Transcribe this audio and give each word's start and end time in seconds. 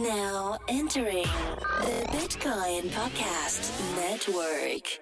Now 0.00 0.58
entering 0.66 1.22
the 1.22 2.04
Bitcoin 2.08 2.88
Podcast 2.90 3.70
Network. 3.94 4.98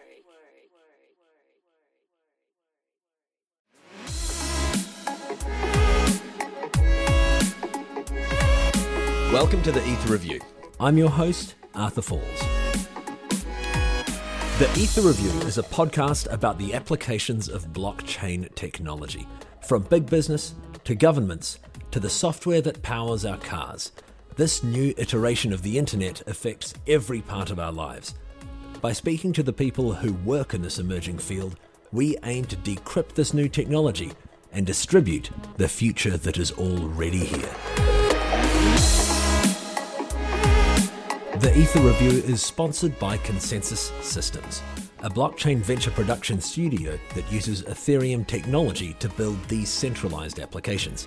Welcome 9.33 9.63
to 9.63 9.73
the 9.73 9.83
Ether 9.87 10.13
Review. 10.13 10.41
I'm 10.79 10.99
your 10.99 11.09
host, 11.09 11.55
Arthur 11.75 12.03
Falls. 12.03 12.41
The 14.59 14.71
Ether 14.77 15.01
Review 15.01 15.31
is 15.47 15.57
a 15.57 15.63
podcast 15.63 16.31
about 16.31 16.59
the 16.59 16.75
applications 16.75 17.49
of 17.49 17.69
blockchain 17.69 18.55
technology, 18.57 19.27
from 19.63 19.85
big 19.85 20.05
business 20.05 20.55
to 20.85 20.95
governments 20.95 21.61
to 21.93 22.01
the 22.01 22.11
software 22.11 22.61
that 22.61 22.83
powers 22.83 23.25
our 23.25 23.39
cars. 23.39 23.91
This 24.35 24.63
new 24.63 24.95
iteration 24.97 25.53
of 25.53 25.61
the 25.61 25.77
internet 25.77 26.27
affects 26.27 26.73
every 26.87 27.21
part 27.21 27.51
of 27.51 27.61
our 27.61 27.71
lives. 27.71 28.15
By 28.81 28.95
speaking 28.95 29.35
to 29.35 29.43
the 29.43 29.53
people 29.53 29.93
who 29.93 30.15
work 30.25 30.55
in 30.55 30.63
this 30.63 30.79
emerging 30.79 31.19
field, 31.19 31.57
we 31.93 32.17
aim 32.25 32.47
to 32.47 32.57
decrypt 32.57 33.13
this 33.13 33.35
new 33.35 33.47
technology 33.47 34.13
and 34.51 34.65
distribute 34.65 35.31
the 35.59 35.69
future 35.69 36.17
that 36.17 36.39
is 36.39 36.51
already 36.53 37.19
here. 37.19 37.55
The 41.39 41.53
Ether 41.55 41.81
Review 41.81 42.23
is 42.23 42.41
sponsored 42.41 42.99
by 42.99 43.19
Consensus 43.19 43.93
Systems, 44.01 44.63
a 45.01 45.11
blockchain 45.11 45.59
venture 45.59 45.91
production 45.91 46.41
studio 46.41 46.99
that 47.15 47.31
uses 47.31 47.65
Ethereum 47.65 48.27
technology 48.27 48.97
to 48.99 49.11
build 49.11 49.47
decentralized 49.47 50.41
applications. 50.41 51.07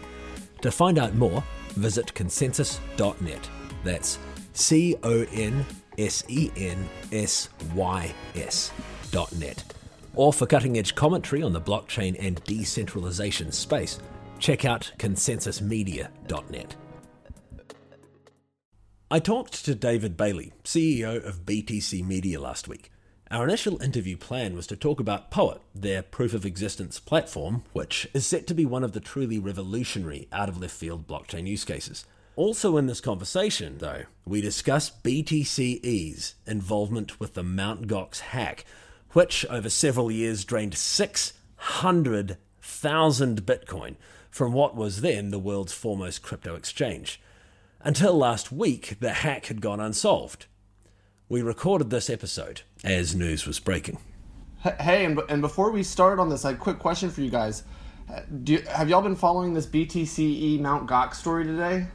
To 0.62 0.70
find 0.70 1.00
out 1.00 1.16
more, 1.16 1.44
visit 1.76 2.14
consensys.net. 2.14 3.50
That's 3.84 4.20
C 4.54 4.96
O 5.04 5.26
N 5.32 5.66
S 5.98 6.24
E 6.28 6.52
N 6.56 6.88
S 7.12 7.50
Y 7.74 8.14
S 8.36 8.72
dot 9.12 9.34
net. 9.36 9.64
Or 10.16 10.32
for 10.32 10.46
cutting 10.46 10.78
edge 10.78 10.96
commentary 10.96 11.44
on 11.44 11.54
the 11.54 11.62
blockchain 11.62 12.16
and 12.20 12.42
decentralization 12.46 13.52
space, 13.52 14.00
check 14.40 14.66
out 14.66 14.92
consensysmedia.net. 14.98 16.76
I 19.12 19.20
talked 19.20 19.64
to 19.66 19.76
David 19.76 20.18
Bailey, 20.18 20.54
CEO 20.64 21.24
of 21.24 21.46
BTC 21.46 22.04
Media, 22.04 22.42
last 22.42 22.68
week. 22.68 22.92
Our 23.36 23.44
initial 23.44 23.84
interview 23.84 24.16
plan 24.16 24.56
was 24.56 24.66
to 24.68 24.78
talk 24.78 25.02
about 25.02 25.30
Po.et, 25.30 25.60
their 25.76 26.02
proof 26.02 26.34
of 26.34 26.46
existence 26.46 27.02
platform, 27.02 27.64
which 27.74 28.08
is 28.14 28.26
set 28.26 28.48
to 28.48 28.54
be 28.54 28.66
one 28.66 28.82
of 28.82 28.94
the 28.94 29.02
truly 29.02 29.40
revolutionary 29.40 30.30
out 30.32 30.48
of 30.48 30.58
left 30.58 30.74
field 30.74 31.06
blockchain 31.06 31.46
use 31.46 31.66
cases. 31.66 32.06
Also, 32.38 32.78
in 32.78 32.88
this 32.88 33.02
conversation, 33.02 33.80
though, 33.80 34.04
we 34.26 34.40
discuss 34.40 34.90
BTC-e's 34.90 36.36
involvement 36.48 37.20
with 37.20 37.34
the 37.34 37.44
Mt. 37.44 37.90
Gox 37.90 38.20
hack, 38.20 38.64
which 39.12 39.46
over 39.48 39.70
several 39.70 40.10
years 40.10 40.46
drained 40.46 40.76
600,000 40.76 43.46
Bitcoin 43.46 43.96
from 44.32 44.54
what 44.54 44.78
was 44.78 45.02
then 45.02 45.32
the 45.32 45.40
world's 45.40 45.74
foremost 45.74 46.22
crypto 46.22 46.56
exchange. 46.56 47.20
Until 47.82 48.14
last 48.14 48.54
week, 48.54 48.96
the 49.02 49.12
hack 49.12 49.48
had 49.48 49.60
gone 49.60 49.82
unsolved. 49.82 50.46
We 51.28 51.42
recorded 51.42 51.90
this 51.90 52.08
episode 52.08 52.62
as 52.84 53.16
news 53.16 53.48
was 53.48 53.60
breaking. 53.60 53.98
Hey, 54.62 55.06
and, 55.06 55.20
and 55.28 55.42
before 55.42 55.72
we 55.72 55.82
start 55.82 56.20
on 56.20 56.30
this, 56.30 56.46
a 56.46 56.54
quick 56.54 56.78
question 56.78 57.10
for 57.10 57.22
you 57.22 57.32
guys. 57.32 57.64
Uh, 58.08 58.22
Do 58.44 58.54
you, 58.54 58.60
have 58.62 58.90
y'all 58.90 59.02
been 59.02 59.16
following 59.16 59.56
this 59.56 59.66
BTC-e 59.66 60.60
Mount 60.60 60.88
Gox 60.88 61.16
story 61.16 61.44
today? 61.44 61.88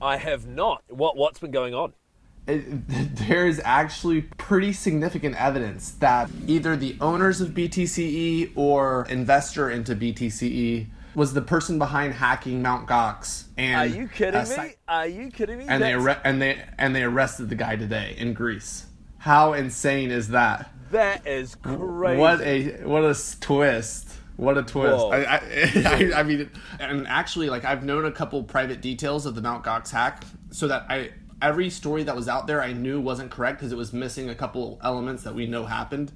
I 0.00 0.16
have 0.16 0.46
not. 0.48 0.82
What 0.88 1.16
what's 1.16 1.38
been 1.38 1.52
going 1.52 1.74
on? 1.74 1.92
It, 2.48 2.88
there 3.28 3.46
is 3.46 3.62
actually 3.64 4.22
pretty 4.22 4.72
significant 4.72 5.36
evidence 5.36 5.92
that 5.92 6.28
either 6.48 6.74
the 6.76 6.96
owners 7.00 7.40
of 7.40 7.50
BTC-e 7.50 8.50
or 8.56 9.06
investor 9.08 9.70
into 9.70 9.94
BTC-e 9.94 10.88
was 11.14 11.34
the 11.34 11.42
person 11.42 11.78
behind 11.78 12.14
hacking 12.14 12.62
Mount 12.62 12.88
Gox. 12.88 13.44
And 13.56 13.76
Are 13.76 13.86
you 13.86 14.08
kidding 14.08 14.40
uh, 14.40 14.56
me? 14.58 14.74
Are 14.88 15.06
you 15.06 15.30
kidding 15.30 15.58
me? 15.58 15.66
And 15.68 15.82
they 15.82 15.92
arre- 15.92 16.20
and 16.24 16.40
they 16.40 16.62
and 16.78 16.94
they 16.94 17.02
arrested 17.02 17.48
the 17.48 17.54
guy 17.54 17.76
today 17.76 18.14
in 18.18 18.34
Greece. 18.34 18.86
How 19.18 19.52
insane 19.52 20.10
is 20.10 20.28
that? 20.28 20.70
that 20.92 21.26
is 21.26 21.56
crazy. 21.56 22.18
What 22.18 22.40
a 22.40 22.84
what 22.84 23.04
a 23.04 23.40
twist! 23.40 24.12
What 24.36 24.56
a 24.56 24.62
twist! 24.62 25.04
I, 25.12 25.24
I, 25.24 25.40
I, 25.84 26.12
I 26.20 26.22
mean, 26.22 26.50
and 26.78 27.06
actually, 27.08 27.50
like 27.50 27.64
I've 27.64 27.84
known 27.84 28.04
a 28.04 28.12
couple 28.12 28.42
private 28.44 28.80
details 28.80 29.26
of 29.26 29.34
the 29.34 29.42
Mount 29.42 29.64
Gox 29.64 29.90
hack, 29.90 30.24
so 30.50 30.68
that 30.68 30.86
I 30.88 31.10
every 31.42 31.68
story 31.70 32.04
that 32.04 32.14
was 32.14 32.28
out 32.28 32.46
there 32.46 32.62
I 32.62 32.72
knew 32.72 33.00
wasn't 33.00 33.30
correct 33.30 33.58
because 33.58 33.72
it 33.72 33.76
was 33.76 33.92
missing 33.92 34.30
a 34.30 34.34
couple 34.34 34.78
elements 34.82 35.24
that 35.24 35.34
we 35.34 35.46
know 35.46 35.66
happened. 35.66 36.12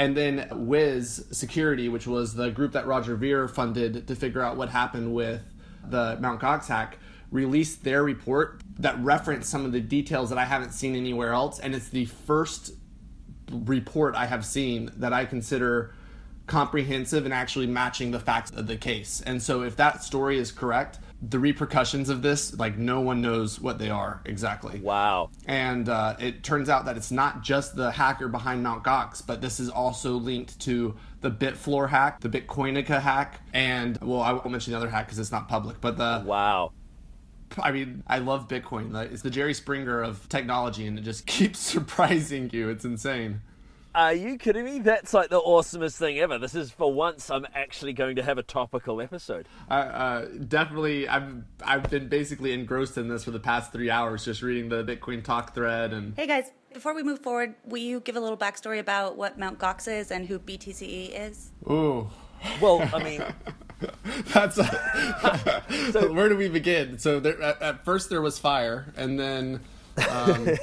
And 0.00 0.16
then 0.16 0.48
Wiz 0.50 1.26
Security, 1.30 1.90
which 1.90 2.06
was 2.06 2.32
the 2.32 2.50
group 2.50 2.72
that 2.72 2.86
Roger 2.86 3.16
Ver 3.16 3.46
funded 3.46 4.08
to 4.08 4.14
figure 4.14 4.40
out 4.40 4.56
what 4.56 4.70
happened 4.70 5.12
with 5.12 5.42
the 5.84 6.16
Mount 6.18 6.40
Gox 6.40 6.68
hack, 6.68 6.96
released 7.30 7.84
their 7.84 8.02
report 8.02 8.62
that 8.78 8.98
referenced 9.00 9.50
some 9.50 9.66
of 9.66 9.72
the 9.72 9.80
details 9.80 10.30
that 10.30 10.38
I 10.38 10.46
haven't 10.46 10.72
seen 10.72 10.96
anywhere 10.96 11.34
else. 11.34 11.58
And 11.58 11.74
it's 11.74 11.90
the 11.90 12.06
first 12.06 12.72
report 13.52 14.14
I 14.14 14.24
have 14.24 14.46
seen 14.46 14.90
that 14.96 15.12
I 15.12 15.26
consider 15.26 15.92
comprehensive 16.46 17.26
and 17.26 17.34
actually 17.34 17.66
matching 17.66 18.10
the 18.10 18.20
facts 18.20 18.52
of 18.52 18.68
the 18.68 18.78
case. 18.78 19.22
And 19.26 19.42
so 19.42 19.64
if 19.64 19.76
that 19.76 20.02
story 20.02 20.38
is 20.38 20.50
correct, 20.50 20.98
the 21.22 21.38
repercussions 21.38 22.08
of 22.08 22.22
this, 22.22 22.58
like 22.58 22.78
no 22.78 23.00
one 23.00 23.20
knows 23.20 23.60
what 23.60 23.78
they 23.78 23.90
are 23.90 24.22
exactly. 24.24 24.80
Wow. 24.80 25.30
And 25.46 25.88
uh, 25.88 26.16
it 26.18 26.42
turns 26.42 26.68
out 26.68 26.86
that 26.86 26.96
it's 26.96 27.10
not 27.10 27.42
just 27.42 27.76
the 27.76 27.90
hacker 27.90 28.28
behind 28.28 28.62
Mt. 28.62 28.84
Gox, 28.84 29.24
but 29.26 29.40
this 29.40 29.60
is 29.60 29.68
also 29.68 30.12
linked 30.14 30.58
to 30.60 30.96
the 31.20 31.30
Bitfloor 31.30 31.90
hack, 31.90 32.20
the 32.20 32.30
Bitcoinica 32.30 33.00
hack, 33.00 33.40
and 33.52 33.98
well, 34.00 34.22
I 34.22 34.32
won't 34.32 34.50
mention 34.50 34.72
the 34.72 34.78
other 34.78 34.88
hack 34.88 35.06
because 35.06 35.18
it's 35.18 35.32
not 35.32 35.48
public, 35.48 35.80
but 35.80 35.98
the 35.98 36.22
Wow. 36.24 36.72
I 37.58 37.72
mean, 37.72 38.04
I 38.06 38.18
love 38.18 38.48
Bitcoin. 38.48 38.94
It's 39.12 39.22
the 39.22 39.30
Jerry 39.30 39.54
Springer 39.54 40.00
of 40.00 40.28
technology, 40.28 40.86
and 40.86 40.98
it 40.98 41.02
just 41.02 41.26
keeps 41.26 41.58
surprising 41.58 42.48
you. 42.52 42.68
It's 42.68 42.84
insane. 42.84 43.42
Are 43.92 44.14
you 44.14 44.38
kidding 44.38 44.64
me? 44.64 44.78
That's 44.78 45.12
like 45.12 45.30
the 45.30 45.40
awesomest 45.40 45.96
thing 45.96 46.18
ever. 46.20 46.38
This 46.38 46.54
is 46.54 46.70
for 46.70 46.92
once 46.92 47.28
I'm 47.28 47.44
actually 47.54 47.92
going 47.92 48.16
to 48.16 48.22
have 48.22 48.38
a 48.38 48.42
topical 48.42 49.00
episode. 49.00 49.48
Uh, 49.68 49.74
uh, 49.74 50.28
definitely, 50.46 51.08
I've 51.08 51.42
I've 51.64 51.90
been 51.90 52.08
basically 52.08 52.52
engrossed 52.52 52.96
in 52.98 53.08
this 53.08 53.24
for 53.24 53.32
the 53.32 53.40
past 53.40 53.72
three 53.72 53.90
hours, 53.90 54.24
just 54.24 54.42
reading 54.42 54.68
the 54.68 54.84
Bitcoin 54.84 55.24
talk 55.24 55.54
thread 55.54 55.92
and 55.92 56.14
Hey 56.16 56.28
guys, 56.28 56.52
before 56.72 56.94
we 56.94 57.02
move 57.02 57.18
forward, 57.18 57.56
will 57.64 57.78
you 57.78 57.98
give 57.98 58.14
a 58.14 58.20
little 58.20 58.38
backstory 58.38 58.78
about 58.78 59.16
what 59.16 59.38
Mount 59.40 59.58
Gox 59.58 59.88
is 59.88 60.12
and 60.12 60.26
who 60.28 60.38
BTC-e 60.38 61.06
is? 61.06 61.50
ooh, 61.68 62.08
Well, 62.60 62.88
I 62.94 63.02
mean, 63.02 63.24
that's 64.26 64.54
so. 65.92 66.12
Where 66.12 66.28
do 66.28 66.36
we 66.36 66.48
begin? 66.48 66.96
So 67.00 67.18
there, 67.18 67.42
at, 67.42 67.60
at 67.60 67.84
first 67.84 68.08
there 68.08 68.22
was 68.22 68.38
fire, 68.38 68.92
and 68.96 69.18
then. 69.18 69.60
Um, 70.08 70.48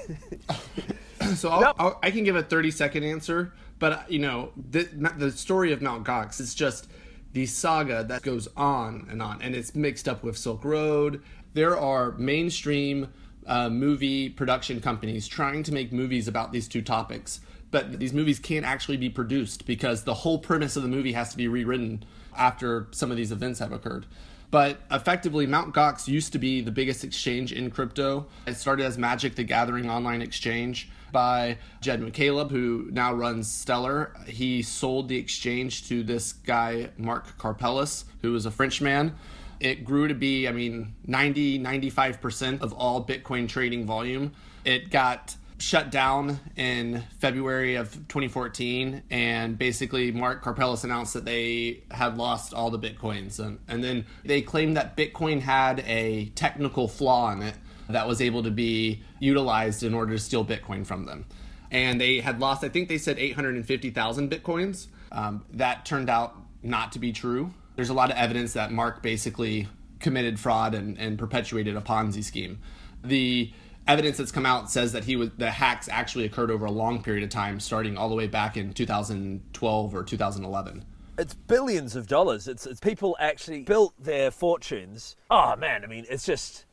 so 1.35 1.49
I'll, 1.49 1.61
Yep. 1.61 1.75
I'll, 1.79 1.99
I 2.03 2.11
can 2.11 2.23
give 2.23 2.35
a 2.35 2.43
30 2.43 2.71
second 2.71 3.03
answer, 3.03 3.53
but 3.79 3.93
uh, 3.93 4.01
you 4.07 4.19
know 4.19 4.51
the 4.69 4.83
the 5.17 5.31
story 5.31 5.71
of 5.71 5.81
Mount 5.81 6.05
Gox 6.05 6.39
is 6.39 6.55
just 6.55 6.87
the 7.33 7.45
saga 7.45 8.03
that 8.05 8.21
goes 8.21 8.47
on 8.57 9.07
and 9.11 9.21
on, 9.21 9.41
and 9.41 9.55
it's 9.55 9.75
mixed 9.75 10.07
up 10.07 10.23
with 10.23 10.37
Silk 10.37 10.63
Road. 10.63 11.21
There 11.53 11.77
are 11.77 12.11
mainstream 12.13 13.09
uh, 13.45 13.69
movie 13.69 14.29
production 14.29 14.81
companies 14.81 15.27
trying 15.27 15.63
to 15.63 15.73
make 15.73 15.91
movies 15.91 16.27
about 16.27 16.51
these 16.51 16.67
two 16.67 16.81
topics, 16.81 17.39
but 17.71 17.99
these 17.99 18.13
movies 18.13 18.39
can't 18.39 18.65
actually 18.65 18.97
be 18.97 19.09
produced 19.09 19.65
because 19.65 20.03
the 20.03 20.13
whole 20.13 20.39
premise 20.39 20.75
of 20.75 20.83
the 20.83 20.89
movie 20.89 21.13
has 21.13 21.31
to 21.31 21.37
be 21.37 21.47
rewritten 21.47 22.03
after 22.35 22.87
some 22.91 23.11
of 23.11 23.17
these 23.17 23.31
events 23.31 23.59
have 23.59 23.71
occurred. 23.71 24.05
But 24.49 24.79
effectively, 24.89 25.45
Mt. 25.45 25.73
Gox 25.73 26.07
used 26.07 26.31
to 26.33 26.39
be 26.39 26.61
the 26.61 26.71
biggest 26.71 27.03
exchange 27.03 27.51
in 27.51 27.69
crypto. 27.69 28.27
It 28.45 28.55
started 28.55 28.85
as 28.85 28.97
Magic 28.97 29.35
the 29.35 29.43
Gathering 29.43 29.89
online 29.89 30.21
exchange 30.21 30.89
by 31.11 31.57
Jed 31.81 32.01
McCaleb, 32.01 32.49
who 32.51 32.87
now 32.91 33.13
runs 33.13 33.51
Stellar. 33.51 34.15
He 34.25 34.61
sold 34.61 35.09
the 35.09 35.17
exchange 35.17 35.87
to 35.89 36.03
this 36.03 36.33
guy, 36.33 36.89
Mark 36.97 37.37
Karpelès, 37.37 38.05
who 38.21 38.35
is 38.35 38.45
a 38.45 38.51
Frenchman. 38.51 39.15
It 39.59 39.83
grew 39.83 40.07
to 40.07 40.13
be, 40.13 40.47
I 40.47 40.51
mean, 40.51 40.93
90, 41.05 41.59
95% 41.59 42.61
of 42.61 42.73
all 42.73 43.03
Bitcoin 43.03 43.49
trading 43.49 43.85
volume. 43.85 44.31
It 44.63 44.91
got 44.91 45.35
shut 45.59 45.89
down 45.89 46.39
in 46.55 47.03
February 47.19 47.75
of 47.75 47.91
2014, 48.07 49.03
and 49.09 49.57
basically 49.57 50.11
Mark 50.11 50.43
Karpelès 50.43 50.83
announced 50.83 51.13
that 51.13 51.25
they 51.25 51.83
had 51.91 52.17
lost 52.17 52.53
all 52.53 52.69
the 52.69 52.79
bitcoins, 52.79 53.39
and, 53.39 53.59
and 53.67 53.83
then 53.83 54.05
they 54.23 54.41
claimed 54.41 54.77
that 54.77 54.95
Bitcoin 54.95 55.41
had 55.41 55.79
a 55.81 56.25
technical 56.35 56.87
flaw 56.87 57.31
in 57.31 57.41
it 57.41 57.55
that 57.89 58.07
was 58.07 58.21
able 58.21 58.43
to 58.43 58.51
be 58.51 59.01
utilized 59.19 59.83
in 59.83 59.93
order 59.93 60.13
to 60.13 60.19
steal 60.19 60.45
Bitcoin 60.45 60.85
from 60.85 61.05
them, 61.05 61.25
and 61.71 61.99
they 61.99 62.19
had 62.19 62.39
lost, 62.39 62.63
I 62.63 62.69
think 62.69 62.89
they 62.89 62.97
said 62.97 63.17
850,000 63.17 64.29
bitcoins. 64.29 64.87
Um, 65.11 65.45
that 65.53 65.85
turned 65.85 66.09
out 66.09 66.35
not 66.61 66.91
to 66.93 66.99
be 66.99 67.11
true. 67.11 67.51
There's 67.75 67.89
a 67.89 67.93
lot 67.93 68.11
of 68.11 68.17
evidence 68.17 68.53
that 68.53 68.71
Mark 68.71 69.01
basically 69.01 69.67
committed 69.99 70.39
fraud 70.39 70.73
and, 70.75 70.97
and 70.97 71.17
perpetuated 71.17 71.75
a 71.75 71.81
Ponzi 71.81 72.23
scheme. 72.23 72.59
The 73.03 73.51
evidence 73.87 74.17
that's 74.17 74.31
come 74.31 74.45
out 74.45 74.69
says 74.69 74.91
that 74.91 75.03
he 75.03 75.15
was 75.15 75.29
the 75.37 75.51
hacks 75.51 75.89
actually 75.89 76.25
occurred 76.25 76.51
over 76.51 76.65
a 76.65 76.71
long 76.71 77.01
period 77.01 77.23
of 77.23 77.29
time, 77.29 77.59
starting 77.59 77.97
all 77.97 78.09
the 78.09 78.15
way 78.15 78.27
back 78.27 78.57
in 78.57 78.73
2012 78.73 79.95
or 79.95 80.03
2011. 80.03 80.85
It's 81.17 81.33
billions 81.33 81.95
of 81.95 82.07
dollars. 82.07 82.47
It's, 82.47 82.67
it's 82.67 82.79
people 82.79 83.17
actually 83.19 83.63
built 83.63 83.93
their 83.97 84.29
fortunes. 84.29 85.15
Oh 85.31 85.55
man, 85.55 85.83
I 85.83 85.87
mean, 85.87 86.05
it's 86.09 86.25
just 86.25 86.65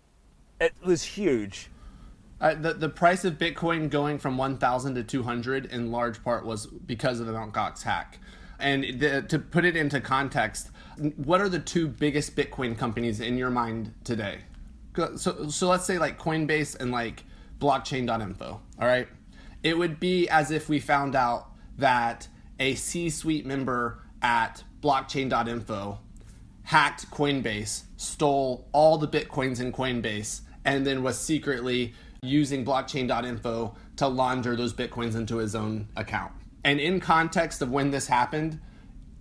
it 0.61 0.75
was 0.85 1.03
huge. 1.03 1.71
Uh, 2.41 2.55
the 2.55 2.75
the 2.75 2.89
price 2.89 3.25
of 3.25 3.35
Bitcoin 3.35 3.89
going 3.89 4.19
from 4.19 4.37
1,000 4.37 4.95
to 4.97 5.03
200 5.03 5.67
in 5.67 5.91
large 5.91 6.23
part 6.23 6.45
was 6.45 6.67
because 6.67 7.21
of 7.21 7.27
the 7.27 7.33
Mt. 7.33 7.55
Gox 7.55 7.83
hack. 7.83 8.19
And 8.59 9.01
the, 9.01 9.23
to 9.23 9.39
put 9.39 9.65
it 9.65 9.77
into 9.77 10.01
context, 10.01 10.71
what 11.17 11.41
are 11.41 11.49
the 11.49 11.59
two 11.59 11.89
biggest 11.89 12.37
Bitcoin 12.37 12.79
companies 12.79 13.21
in 13.21 13.37
your 13.37 13.51
mind 13.51 13.93
today? 14.05 14.41
So, 14.97 15.49
so 15.49 15.69
let's 15.69 15.85
say 15.85 15.99
like 15.99 16.19
Coinbase 16.19 16.79
and 16.79 16.93
like 16.93 17.25
blockchain.info, 17.59 18.47
all 18.81 18.87
right? 18.87 19.09
It 19.63 19.77
would 19.77 19.99
be 19.99 20.29
as 20.29 20.51
if 20.51 20.69
we 20.69 20.79
found 20.79 21.17
out 21.17 21.49
that 21.79 22.29
a 22.61 22.75
C 22.75 23.11
suite 23.11 23.47
member 23.47 24.03
at 24.23 24.63
blockchain.info 24.81 25.99
hacked 26.65 27.11
Coinbase, 27.11 27.83
stole 27.97 28.67
all 28.73 28.99
the 28.99 29.09
Bitcoins 29.09 29.61
in 29.61 29.73
Coinbase, 29.73 30.41
and 30.65 30.87
then 30.87 31.03
was 31.03 31.19
secretly 31.19 31.95
using 32.23 32.65
blockchain.info 32.65 33.77
to 33.97 34.09
launder 34.09 34.57
those 34.57 34.73
Bitcoins 34.73 35.15
into 35.15 35.37
his 35.37 35.55
own 35.55 35.87
account. 35.97 36.33
And 36.65 36.81
in 36.81 37.01
context 37.01 37.61
of 37.61 37.71
when 37.71 37.91
this 37.91 38.07
happened, 38.07 38.61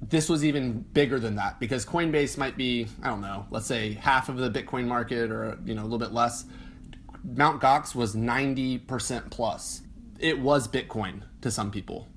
this 0.09 0.29
was 0.29 0.43
even 0.43 0.81
bigger 0.93 1.19
than 1.19 1.35
that 1.35 1.59
because 1.59 1.85
Coinbase 1.85 2.37
might 2.37 2.57
be, 2.57 2.87
I 3.01 3.09
don't 3.09 3.21
know, 3.21 3.45
let's 3.51 3.65
say 3.65 3.93
half 3.93 4.29
of 4.29 4.37
the 4.37 4.49
Bitcoin 4.49 4.85
market 4.85 5.31
or 5.31 5.57
you 5.65 5.75
know 5.75 5.81
a 5.81 5.85
little 5.85 5.99
bit 5.99 6.11
less. 6.11 6.45
Mount 7.23 7.61
Gox 7.61 7.95
was 7.95 8.15
90% 8.15 9.31
plus. 9.31 9.81
It 10.19 10.39
was 10.39 10.67
Bitcoin 10.67 11.23
to 11.41 11.49
some 11.51 11.71
people. 11.71 12.07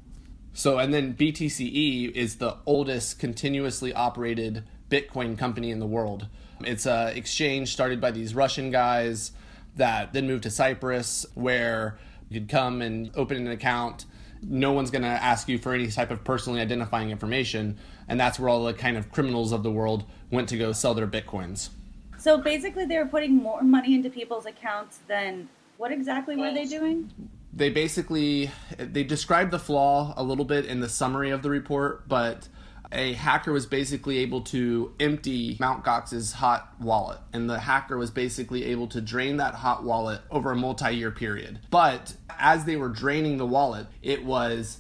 So 0.53 0.79
and 0.79 0.93
then 0.93 1.15
BTC-e 1.15 2.13
is 2.15 2.37
the 2.37 2.57
oldest 2.67 3.19
continuously 3.19 3.93
operated 3.93 4.65
Bitcoin 4.91 5.39
company 5.39 5.71
in 5.71 5.79
the 5.79 5.87
world. 5.87 6.29
It's 6.61 6.87
a 6.87 7.17
exchange 7.17 7.73
started 7.73 8.01
by 8.01 8.11
these 8.11 8.35
Russian 8.35 8.71
guys 8.71 9.33
that 9.77 10.13
then 10.13 10.27
moved 10.27 10.45
to 10.45 10.51
Cyprus 10.51 11.27
where 11.35 11.99
you 12.29 12.41
could 12.41 12.49
come 12.49 12.83
and 12.83 13.11
open 13.15 13.37
an 13.37 13.49
account 13.49 14.07
no 14.49 14.73
one's 14.73 14.91
going 14.91 15.03
to 15.03 15.09
ask 15.09 15.49
you 15.49 15.59
for 15.59 15.75
any 15.75 15.89
type 15.89 16.11
of 16.11 16.23
personally 16.25 16.61
identifying 16.61 17.11
information 17.11 17.79
and 18.09 18.19
that's 18.19 18.39
where 18.39 18.49
all 18.49 18.65
the 18.65 18.75
kind 18.75 18.97
of 18.97 19.11
criminals 19.11 19.53
of 19.53 19.63
the 19.63 19.71
world 19.71 20.05
went 20.31 20.49
to 20.49 20.57
go 20.57 20.73
sell 20.73 20.95
their 20.95 21.07
bitcoins. 21.07 21.71
So 22.19 22.39
basically 22.39 22.87
they 22.87 22.99
were 22.99 23.07
putting 23.07 23.35
more 23.35 23.63
money 23.63 23.95
into 23.95 24.11
people's 24.11 24.47
accounts 24.47 24.99
than 25.09 25.49
what 25.77 25.93
exactly 25.93 26.37
were 26.37 26.53
they 26.53 26.65
doing? 26.65 27.11
They 27.53 27.71
basically 27.71 28.51
they 28.79 29.05
described 29.05 29.51
the 29.51 29.59
flaw 29.59 30.15
a 30.17 30.23
little 30.23 30.45
bit 30.45 30.67
in 30.67 30.81
the 30.81 30.89
summary 30.89 31.31
of 31.31 31.43
the 31.43 31.51
report 31.51 32.09
but 32.09 32.49
a 32.93 33.15
hacker 33.15 33.53
was 33.53 33.67
basically 33.67 34.19
able 34.19 34.43
to 34.43 34.95
empty 35.01 35.57
Mt. 35.59 35.83
Gox's 35.85 36.33
hot 36.33 36.73
wallet, 36.81 37.19
and 37.33 37.51
the 37.51 37.59
hacker 37.59 37.99
was 37.99 38.11
basically 38.11 38.65
able 38.65 38.87
to 38.89 39.01
drain 39.01 39.39
that 39.39 39.55
hot 39.55 39.85
wallet 39.85 40.21
over 40.31 40.53
a 40.53 40.57
multi 40.57 40.95
year 40.95 41.11
period. 41.11 41.61
But 41.71 42.15
as 42.31 42.65
they 42.65 42.77
were 42.77 42.89
draining 42.89 43.39
the 43.39 43.47
wallet, 43.47 43.87
it 44.03 44.25
was 44.25 44.79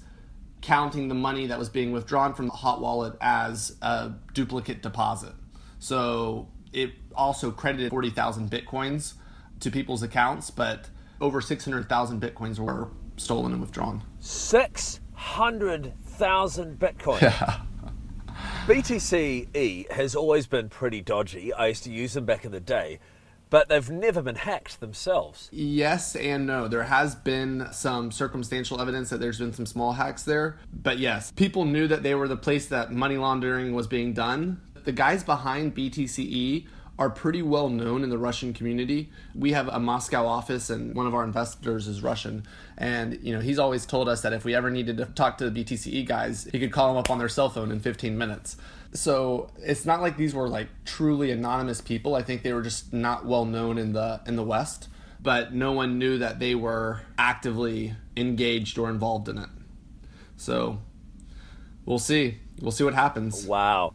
counting 0.63 1.09
the 1.09 1.15
money 1.15 1.47
that 1.47 1.59
was 1.59 1.69
being 1.69 1.93
withdrawn 1.93 2.35
from 2.35 2.47
the 2.47 2.53
hot 2.53 2.81
wallet 2.81 3.15
as 3.21 3.77
a 3.83 4.13
duplicate 4.33 4.83
deposit. 4.83 5.33
So 5.79 6.49
it 6.73 6.93
also 7.15 7.51
credited 7.51 7.91
40,000 7.91 8.51
bitcoins 8.51 9.15
to 9.61 9.71
people's 9.71 10.03
accounts, 10.03 10.51
but 10.51 10.89
over 11.21 11.41
600,000 11.41 12.21
bitcoins 12.21 12.59
were 12.59 12.89
stolen 13.17 13.53
and 13.53 13.61
withdrawn. 13.61 14.03
600,000 14.21 16.79
bitcoins. 16.79 17.21
Yeah. 17.23 17.61
BTC-e 18.67 19.87
has 19.91 20.15
always 20.15 20.47
been 20.47 20.69
pretty 20.69 21.01
dodgy. 21.01 21.53
I 21.53 21.69
used 21.69 21.85
to 21.85 21.93
use 21.93 22.15
them 22.15 22.25
back 22.25 22.45
in 22.45 22.53
the 22.53 22.61
day, 22.61 22.99
but 23.49 23.69
they've 23.69 23.89
never 23.89 24.23
been 24.23 24.35
hacked 24.37 24.81
themselves. 24.81 25.49
Yes 25.53 26.17
and 26.17 26.47
no. 26.47 26.69
There 26.69 26.83
has 26.83 27.15
been 27.15 27.69
some 27.73 28.11
circumstantial 28.11 28.81
evidence 28.81 29.11
that 29.11 29.21
there's 29.21 29.39
been 29.39 29.53
some 29.53 29.67
small 29.67 29.93
hacks 29.93 30.25
there, 30.25 30.59
but 30.73 30.99
yes, 30.99 31.31
people 31.31 31.65
knew 31.65 31.87
that 31.89 32.03
they 32.03 32.15
were 32.15 32.29
the 32.29 32.37
place 32.37 32.67
that 32.67 32.93
money 32.93 33.17
laundering 33.17 33.75
was 33.75 33.87
being 33.87 34.13
done. 34.13 34.61
The 34.85 34.93
guys 34.93 35.23
behind 35.25 35.75
BTC-e 35.75 36.67
are 36.99 37.11
pretty 37.11 37.43
well 37.43 37.69
known 37.69 38.03
in 38.03 38.11
the 38.11 38.19
Russian 38.19 38.53
community. 38.53 39.11
We 39.35 39.53
have 39.53 39.69
a 39.69 39.79
Moscow 39.79 40.27
office 40.27 40.71
and 40.71 40.95
one 40.95 41.07
of 41.07 41.15
our 41.15 41.25
investors 41.25 41.89
is 41.89 42.03
Russian. 42.03 42.47
And 42.79 43.19
you 43.23 43.35
know, 43.35 43.41
he's 43.41 43.59
always 43.59 43.85
told 43.85 44.09
us 44.09 44.23
that 44.23 44.33
if 44.33 44.45
we 44.45 44.55
ever 44.55 44.71
needed 44.71 44.97
to 44.99 45.05
talk 45.07 45.39
to 45.39 45.51
the 45.51 45.65
BTC-e 45.65 46.05
guys, 46.05 46.49
he 46.51 46.59
could 46.59 46.73
call 46.73 46.89
them 46.89 46.97
up 46.97 47.11
on 47.11 47.19
their 47.19 47.29
cell 47.29 47.51
phone 47.51 47.71
in 47.71 47.81
15 47.81 48.17
minutes. 48.17 48.57
So 48.93 49.51
it's 49.63 49.85
not 49.85 50.01
like 50.01 50.17
these 50.17 50.35
were 50.35 50.49
like 50.49 50.69
truly 50.85 51.31
anonymous 51.31 51.81
people. 51.81 52.15
I 52.15 52.23
think 52.23 52.43
they 52.43 52.55
were 52.55 52.63
just 52.63 52.93
not 52.93 53.27
well 53.27 53.45
known 53.45 53.77
in 53.77 53.93
the 53.93 54.23
in 54.27 54.37
the 54.37 54.45
West, 54.45 54.89
but 55.21 55.53
no 55.53 55.73
one 55.73 55.99
knew 55.99 56.17
that 56.19 56.39
they 56.39 56.55
were 56.55 57.03
actively 57.19 57.95
engaged 58.17 58.79
or 58.79 58.89
involved 58.89 59.29
in 59.29 59.37
it. 59.37 59.51
So 60.37 60.79
we'll 61.85 61.99
see. 61.99 62.39
We'll 62.63 62.73
see 62.73 62.85
what 62.85 62.95
happens. 62.95 63.45
Wow 63.45 63.93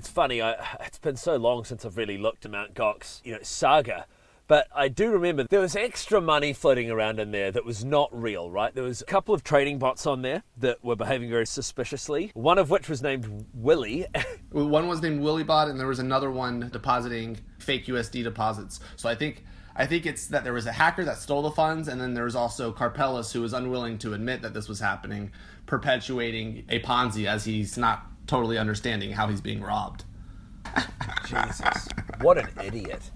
it's 0.00 0.08
funny. 0.08 0.40
I, 0.40 0.52
it's 0.80 0.98
been 0.98 1.16
so 1.16 1.36
long 1.36 1.64
since 1.64 1.84
I've 1.84 1.96
really 1.96 2.18
looked 2.18 2.44
at 2.46 2.50
Mount 2.50 2.74
Gox, 2.74 3.20
you 3.22 3.32
know, 3.32 3.40
saga. 3.42 4.06
But 4.48 4.66
I 4.74 4.88
do 4.88 5.10
remember 5.10 5.44
there 5.44 5.60
was 5.60 5.76
extra 5.76 6.20
money 6.20 6.52
floating 6.52 6.90
around 6.90 7.20
in 7.20 7.30
there 7.30 7.52
that 7.52 7.64
was 7.64 7.84
not 7.84 8.08
real, 8.10 8.50
right? 8.50 8.74
There 8.74 8.82
was 8.82 9.00
a 9.00 9.04
couple 9.04 9.32
of 9.32 9.44
trading 9.44 9.78
bots 9.78 10.06
on 10.06 10.22
there 10.22 10.42
that 10.56 10.82
were 10.82 10.96
behaving 10.96 11.30
very 11.30 11.46
suspiciously. 11.46 12.32
One 12.34 12.58
of 12.58 12.68
which 12.68 12.88
was 12.88 13.00
named 13.00 13.46
Willie. 13.54 14.06
one 14.50 14.88
was 14.88 15.02
named 15.02 15.20
WillyBot, 15.20 15.70
and 15.70 15.78
there 15.78 15.86
was 15.86 16.00
another 16.00 16.32
one 16.32 16.68
depositing 16.72 17.38
fake 17.60 17.86
USD 17.86 18.24
deposits. 18.24 18.80
So 18.96 19.08
I 19.08 19.14
think 19.14 19.44
I 19.76 19.86
think 19.86 20.04
it's 20.04 20.26
that 20.28 20.42
there 20.42 20.52
was 20.52 20.66
a 20.66 20.72
hacker 20.72 21.04
that 21.04 21.18
stole 21.18 21.42
the 21.42 21.52
funds, 21.52 21.86
and 21.86 22.00
then 22.00 22.14
there 22.14 22.24
was 22.24 22.34
also 22.34 22.72
Karpelès 22.72 23.32
who 23.32 23.42
was 23.42 23.52
unwilling 23.52 23.98
to 23.98 24.14
admit 24.14 24.42
that 24.42 24.52
this 24.52 24.68
was 24.68 24.80
happening, 24.80 25.30
perpetuating 25.66 26.64
a 26.70 26.80
Ponzi 26.80 27.26
as 27.26 27.44
he's 27.44 27.78
not 27.78 28.09
totally 28.26 28.58
understanding 28.58 29.12
how 29.12 29.28
he's 29.28 29.40
being 29.40 29.60
robbed. 29.60 30.04
Jesus, 31.26 31.88
what 32.20 32.38
an 32.38 32.48
idiot! 32.62 33.10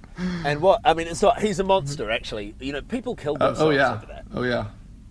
And 0.45 0.61
what 0.61 0.81
I 0.85 0.95
mean, 0.95 1.15
so 1.15 1.31
he's 1.31 1.61
a 1.61 1.65
monster. 1.65 2.11
Actually, 2.11 2.55
you 2.61 2.73
know, 2.73 2.81
people 2.83 3.15
killed 3.15 3.39
themselves 3.39 3.61
uh, 3.61 3.67
oh, 3.67 3.71
yeah. 3.71 3.95
over 3.95 4.07
that. 4.07 4.25
Oh 4.35 4.43
yeah, 4.43 4.67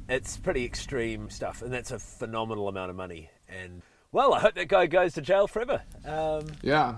it's 0.09 0.38
pretty 0.38 0.65
extreme 0.65 1.29
stuff, 1.29 1.62
and 1.62 1.71
that's 1.71 1.91
a 1.91 2.00
phenomenal 2.00 2.67
amount 2.67 2.89
of 2.89 2.95
money. 2.95 3.29
And 3.47 3.81
well, 4.12 4.33
I 4.33 4.39
hope 4.39 4.55
that 4.55 4.67
guy 4.67 4.88
goes 4.88 5.13
to 5.13 5.21
jail 5.21 5.47
forever. 5.47 5.81
Um, 6.05 6.45
yeah. 6.62 6.97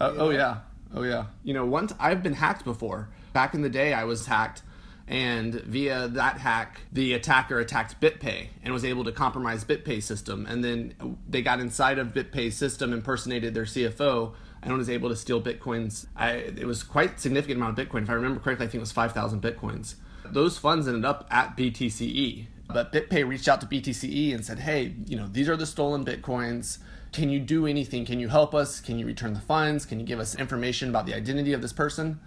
Uh, 0.00 0.14
oh 0.16 0.30
yeah. 0.30 0.58
Oh 0.94 1.02
yeah. 1.02 1.26
You 1.42 1.54
know, 1.54 1.64
once 1.66 1.92
I've 1.98 2.22
been 2.22 2.34
hacked 2.34 2.64
before. 2.64 3.08
Back 3.32 3.54
in 3.54 3.62
the 3.62 3.68
day, 3.68 3.92
I 3.92 4.04
was 4.04 4.26
hacked 4.26 4.62
and 5.06 5.54
via 5.54 6.08
that 6.08 6.38
hack 6.38 6.80
the 6.92 7.12
attacker 7.12 7.60
attacked 7.60 8.00
bitpay 8.00 8.48
and 8.62 8.72
was 8.72 8.84
able 8.84 9.04
to 9.04 9.12
compromise 9.12 9.64
bitpay's 9.64 10.04
system. 10.04 10.46
And 10.46 10.64
then 10.64 11.18
they 11.28 11.42
got 11.42 11.60
inside 11.60 11.98
of 11.98 12.08
bitpay's 12.08 12.56
system 12.56 12.92
impersonated 12.92 13.54
their 13.54 13.64
cfo 13.64 14.32
and 14.62 14.76
was 14.76 14.88
able 14.88 15.10
to 15.10 15.16
steal 15.16 15.42
bitcoins. 15.42 16.06
I, 16.16 16.30
it 16.30 16.66
was 16.66 16.82
quite 16.82 17.20
significant 17.20 17.58
amount 17.58 17.78
of 17.78 17.86
bitcoin. 17.86 18.02
If 18.02 18.10
i 18.10 18.14
remember 18.14 18.40
correctly 18.40 18.66
i 18.66 18.68
think 18.68 18.76
it 18.76 18.80
was 18.80 18.92
5000 18.92 19.42
bitcoins. 19.42 19.96
Those 20.26 20.56
funds 20.56 20.88
ended 20.88 21.04
up 21.04 21.26
at 21.30 21.56
btc-e 21.56 22.48
but 22.68 22.92
bitpay 22.92 23.28
reached 23.28 23.46
out 23.46 23.60
to 23.60 23.66
btc-e 23.66 24.32
and 24.32 24.42
said 24.44 24.60
hey 24.60 24.94
you 25.06 25.16
know 25.16 25.28
these 25.30 25.48
are 25.48 25.56
the 25.56 25.66
stolen 25.66 26.04
bitcoins. 26.04 26.78
Can 27.12 27.28
you 27.28 27.38
do 27.38 27.66
anything? 27.66 28.04
Can 28.04 28.18
you 28.18 28.28
help 28.28 28.56
us? 28.56 28.80
Can 28.80 28.98
you 28.98 29.06
return 29.06 29.34
the 29.34 29.40
funds? 29.40 29.86
Can 29.86 30.00
you 30.00 30.06
give 30.06 30.18
us 30.18 30.34
information 30.34 30.88
about 30.88 31.06
the 31.06 31.14
identity 31.14 31.52
of 31.52 31.62
this 31.62 31.72
person 31.72 32.18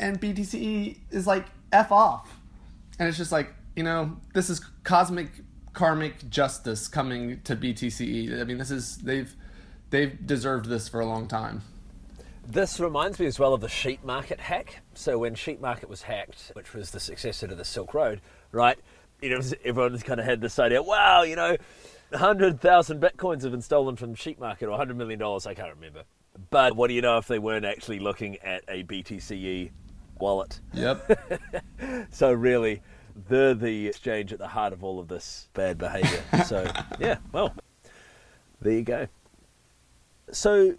and 0.00 0.20
btc-e 0.20 0.98
is 1.10 1.26
like 1.26 1.46
f 1.70 1.92
off. 1.92 2.36
And 2.98 3.08
it's 3.08 3.18
just 3.18 3.30
like 3.30 3.52
you 3.76 3.84
know 3.84 4.16
this 4.34 4.50
is 4.50 4.60
cosmic 4.82 5.28
karmic 5.72 6.28
justice 6.28 6.88
coming 6.88 7.40
to 7.42 7.54
btc-e 7.54 8.40
i 8.40 8.42
mean 8.42 8.58
this 8.58 8.72
is 8.72 8.98
they've 8.98 9.32
they've 9.90 10.26
deserved 10.26 10.66
this 10.66 10.88
for 10.88 11.00
a 11.00 11.06
long 11.06 11.28
time. 11.28 11.62
This 12.46 12.80
reminds 12.80 13.20
me 13.20 13.26
as 13.26 13.38
well 13.38 13.54
of 13.54 13.60
the 13.60 13.68
sheep 13.68 14.02
market 14.02 14.40
hack. 14.40 14.80
So 14.94 15.18
when 15.18 15.36
sheep 15.36 15.60
market 15.60 15.88
was 15.88 16.02
hacked 16.02 16.50
which 16.54 16.74
was 16.74 16.90
the 16.90 16.98
successor 16.98 17.46
to 17.46 17.54
the 17.54 17.64
silk 17.64 17.94
road 17.94 18.20
right 18.50 18.78
you 19.22 19.30
know 19.30 19.40
everyone's 19.64 20.02
kind 20.02 20.18
of 20.18 20.26
had 20.26 20.40
this 20.40 20.58
idea 20.58 20.82
wow 20.82 21.22
you 21.22 21.36
know 21.36 21.56
100000 22.10 23.00
bitcoins 23.00 23.42
have 23.42 23.52
been 23.52 23.62
stolen 23.62 23.94
from 23.94 24.16
sheep 24.16 24.40
market 24.40 24.66
or 24.66 24.70
100 24.70 24.96
million 24.96 25.18
dollars 25.18 25.46
i 25.46 25.54
can't 25.54 25.74
remember. 25.74 26.02
But 26.48 26.74
what 26.74 26.88
do 26.88 26.94
you 26.94 27.02
know 27.02 27.18
if 27.18 27.28
they 27.28 27.38
weren't 27.38 27.66
actually 27.66 27.98
looking 27.98 28.38
at 28.38 28.64
a 28.66 28.82
btc-e 28.82 29.70
wallet. 30.20 30.60
Yep. 30.74 31.40
so 32.10 32.32
really, 32.32 32.82
they're 33.28 33.54
the 33.54 33.88
exchange 33.88 34.32
at 34.32 34.38
the 34.38 34.48
heart 34.48 34.72
of 34.72 34.84
all 34.84 34.98
of 34.98 35.08
this 35.08 35.48
bad 35.54 35.78
behaviour. 35.78 36.22
so 36.46 36.70
yeah, 36.98 37.18
well, 37.32 37.54
there 38.60 38.72
you 38.72 38.82
go. 38.82 39.08
So 40.32 40.74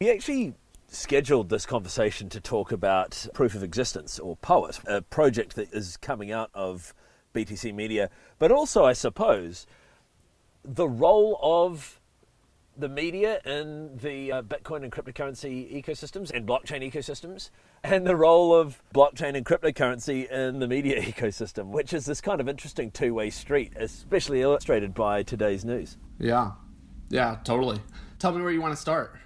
we 0.00 0.10
actually 0.10 0.54
scheduled 0.88 1.48
this 1.48 1.66
conversation 1.66 2.28
to 2.28 2.40
talk 2.40 2.72
about 2.72 3.26
proof 3.32 3.54
of 3.54 3.62
existence 3.62 4.18
or 4.18 4.36
Po.et, 4.36 4.80
a 4.86 5.02
project 5.02 5.54
that 5.54 5.72
is 5.72 5.96
coming 5.96 6.32
out 6.32 6.50
of 6.52 6.92
BTC 7.34 7.72
Media, 7.72 8.10
but 8.38 8.50
also, 8.50 8.84
I 8.84 8.92
suppose, 8.92 9.66
the 10.64 10.88
role 10.88 11.38
of 11.42 12.00
the 12.76 12.88
media 12.88 13.40
in 13.44 13.96
the 13.98 14.32
uh, 14.32 14.42
Bitcoin 14.42 14.82
and 14.82 14.90
cryptocurrency 14.90 15.84
ecosystems 15.84 16.30
and 16.32 16.46
blockchain 16.46 16.82
ecosystems, 16.90 17.50
and 17.82 18.06
the 18.06 18.16
role 18.16 18.54
of 18.54 18.82
blockchain 18.94 19.36
and 19.36 19.44
cryptocurrency 19.44 20.30
in 20.30 20.58
the 20.58 20.68
media 20.68 21.00
ecosystem, 21.02 21.68
which 21.68 21.92
is 21.92 22.06
this 22.06 22.20
kind 22.20 22.40
of 22.40 22.48
interesting 22.48 22.90
two 22.90 23.14
way 23.14 23.30
street, 23.30 23.72
especially 23.76 24.42
illustrated 24.42 24.94
by 24.94 25.22
today's 25.22 25.64
news. 25.64 25.96
Yeah, 26.18 26.52
yeah, 27.08 27.38
totally. 27.44 27.78
Tell 28.18 28.32
me 28.32 28.42
where 28.42 28.52
you 28.52 28.60
want 28.60 28.74
to 28.74 28.80
start. 28.80 29.16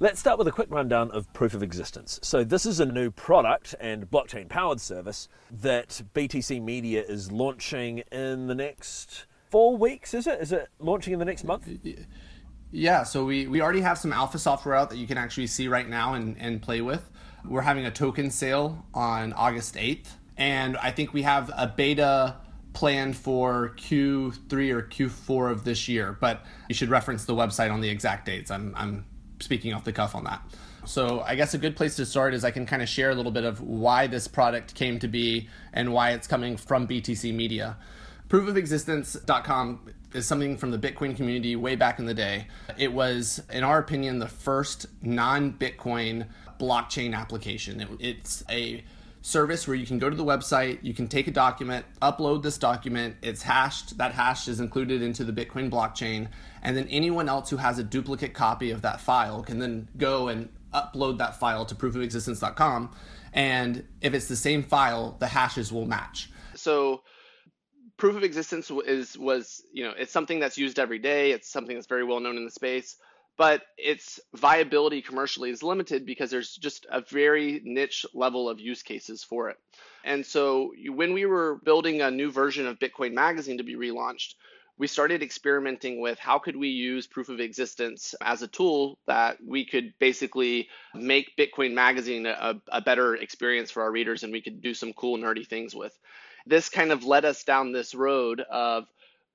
Let's 0.00 0.18
start 0.18 0.38
with 0.38 0.48
a 0.48 0.52
quick 0.52 0.68
rundown 0.70 1.10
of 1.12 1.32
proof 1.32 1.54
of 1.54 1.62
existence. 1.62 2.18
So, 2.22 2.42
this 2.42 2.66
is 2.66 2.80
a 2.80 2.84
new 2.84 3.10
product 3.10 3.74
and 3.80 4.10
blockchain 4.10 4.48
powered 4.48 4.80
service 4.80 5.28
that 5.50 6.02
BTC 6.14 6.60
Media 6.62 7.02
is 7.02 7.30
launching 7.30 7.98
in 8.10 8.48
the 8.48 8.54
next 8.54 9.26
four 9.50 9.76
weeks, 9.76 10.12
is 10.12 10.26
it? 10.26 10.40
Is 10.40 10.50
it 10.50 10.68
launching 10.80 11.12
in 11.12 11.20
the 11.20 11.24
next 11.24 11.44
month? 11.44 11.68
Yeah, 12.72 13.04
so 13.04 13.24
we, 13.24 13.46
we 13.46 13.62
already 13.62 13.82
have 13.82 13.96
some 13.96 14.12
alpha 14.12 14.36
software 14.36 14.74
out 14.74 14.90
that 14.90 14.96
you 14.96 15.06
can 15.06 15.16
actually 15.16 15.46
see 15.46 15.68
right 15.68 15.88
now 15.88 16.14
and, 16.14 16.36
and 16.40 16.60
play 16.60 16.80
with. 16.80 17.08
We're 17.46 17.62
having 17.62 17.84
a 17.84 17.90
token 17.90 18.30
sale 18.30 18.84
on 18.94 19.34
August 19.34 19.74
8th, 19.74 20.06
and 20.36 20.76
I 20.78 20.90
think 20.90 21.12
we 21.12 21.22
have 21.22 21.50
a 21.54 21.66
beta 21.66 22.36
planned 22.72 23.16
for 23.16 23.74
Q3 23.76 24.70
or 24.70 24.82
Q4 24.82 25.50
of 25.50 25.64
this 25.64 25.86
year, 25.86 26.16
but 26.20 26.44
you 26.68 26.74
should 26.74 26.88
reference 26.88 27.26
the 27.26 27.34
website 27.34 27.70
on 27.70 27.80
the 27.80 27.88
exact 27.88 28.26
dates. 28.26 28.50
I'm, 28.50 28.74
I'm 28.76 29.04
speaking 29.40 29.74
off 29.74 29.84
the 29.84 29.92
cuff 29.92 30.14
on 30.14 30.24
that. 30.24 30.42
So 30.86 31.20
I 31.20 31.34
guess 31.34 31.54
a 31.54 31.58
good 31.58 31.76
place 31.76 31.96
to 31.96 32.06
start 32.06 32.34
is 32.34 32.44
I 32.44 32.50
can 32.50 32.66
kind 32.66 32.82
of 32.82 32.88
share 32.88 33.10
a 33.10 33.14
little 33.14 33.32
bit 33.32 33.44
of 33.44 33.60
why 33.60 34.06
this 34.06 34.26
product 34.26 34.74
came 34.74 34.98
to 34.98 35.08
be 35.08 35.48
and 35.72 35.92
why 35.92 36.10
it's 36.10 36.26
coming 36.26 36.56
from 36.56 36.88
BTC 36.88 37.32
Media. 37.34 37.76
Proofofexistence.com 38.28 39.92
is 40.14 40.26
something 40.26 40.56
from 40.56 40.70
the 40.70 40.78
Bitcoin 40.78 41.14
community 41.14 41.56
way 41.56 41.76
back 41.76 41.98
in 41.98 42.06
the 42.06 42.14
day. 42.14 42.46
It 42.78 42.92
was, 42.92 43.42
in 43.50 43.64
our 43.64 43.78
opinion, 43.78 44.18
the 44.18 44.28
first 44.28 44.86
non 45.02 45.52
Bitcoin 45.52 46.26
blockchain 46.58 47.14
application. 47.14 47.80
It, 47.80 47.88
it's 48.00 48.44
a 48.50 48.84
service 49.24 49.66
where 49.66 49.74
you 49.74 49.86
can 49.86 49.98
go 49.98 50.10
to 50.10 50.16
the 50.16 50.24
website, 50.24 50.78
you 50.82 50.92
can 50.92 51.08
take 51.08 51.26
a 51.26 51.30
document, 51.30 51.86
upload 52.02 52.42
this 52.42 52.58
document, 52.58 53.16
it's 53.22 53.42
hashed, 53.42 53.96
that 53.96 54.12
hash 54.12 54.48
is 54.48 54.60
included 54.60 55.00
into 55.00 55.24
the 55.24 55.32
Bitcoin 55.32 55.70
blockchain, 55.70 56.28
and 56.62 56.76
then 56.76 56.86
anyone 56.88 57.26
else 57.26 57.48
who 57.48 57.56
has 57.56 57.78
a 57.78 57.82
duplicate 57.82 58.34
copy 58.34 58.70
of 58.70 58.82
that 58.82 59.00
file 59.00 59.42
can 59.42 59.58
then 59.58 59.88
go 59.96 60.28
and 60.28 60.50
upload 60.74 61.16
that 61.16 61.40
file 61.40 61.64
to 61.64 61.74
proofofexistence.com. 61.74 62.94
And 63.32 63.84
if 64.02 64.12
it's 64.12 64.28
the 64.28 64.36
same 64.36 64.62
file, 64.62 65.16
the 65.18 65.26
hashes 65.26 65.72
will 65.72 65.86
match. 65.86 66.30
So 66.54 67.00
proof 67.96 68.16
of 68.16 68.24
existence 68.24 68.70
is 68.86 69.16
was 69.16 69.62
you 69.72 69.84
know 69.84 69.94
it's 69.96 70.12
something 70.12 70.38
that's 70.38 70.58
used 70.58 70.78
every 70.78 70.98
day. 70.98 71.32
It's 71.32 71.50
something 71.50 71.74
that's 71.74 71.86
very 71.86 72.04
well 72.04 72.20
known 72.20 72.36
in 72.36 72.44
the 72.44 72.50
space 72.50 72.96
but 73.36 73.62
its 73.76 74.20
viability 74.34 75.02
commercially 75.02 75.50
is 75.50 75.62
limited 75.62 76.06
because 76.06 76.30
there's 76.30 76.54
just 76.54 76.86
a 76.90 77.00
very 77.00 77.60
niche 77.64 78.06
level 78.14 78.48
of 78.48 78.60
use 78.60 78.82
cases 78.82 79.24
for 79.24 79.50
it. 79.50 79.56
And 80.04 80.24
so 80.24 80.72
when 80.86 81.12
we 81.12 81.26
were 81.26 81.56
building 81.64 82.00
a 82.00 82.10
new 82.10 82.30
version 82.30 82.66
of 82.66 82.78
Bitcoin 82.78 83.12
Magazine 83.12 83.58
to 83.58 83.64
be 83.64 83.74
relaunched, 83.74 84.34
we 84.76 84.86
started 84.86 85.22
experimenting 85.22 86.00
with 86.00 86.18
how 86.18 86.38
could 86.38 86.56
we 86.56 86.68
use 86.68 87.06
proof 87.06 87.28
of 87.28 87.40
existence 87.40 88.14
as 88.20 88.42
a 88.42 88.48
tool 88.48 88.98
that 89.06 89.38
we 89.44 89.64
could 89.64 89.94
basically 89.98 90.68
make 90.94 91.36
Bitcoin 91.36 91.74
Magazine 91.74 92.26
a, 92.26 92.60
a 92.68 92.80
better 92.80 93.14
experience 93.14 93.70
for 93.70 93.82
our 93.82 93.92
readers 93.92 94.24
and 94.24 94.32
we 94.32 94.40
could 94.40 94.60
do 94.60 94.74
some 94.74 94.92
cool 94.92 95.16
nerdy 95.16 95.46
things 95.46 95.74
with. 95.74 95.96
This 96.46 96.68
kind 96.68 96.90
of 96.90 97.04
led 97.04 97.24
us 97.24 97.44
down 97.44 97.72
this 97.72 97.94
road 97.94 98.40
of 98.40 98.86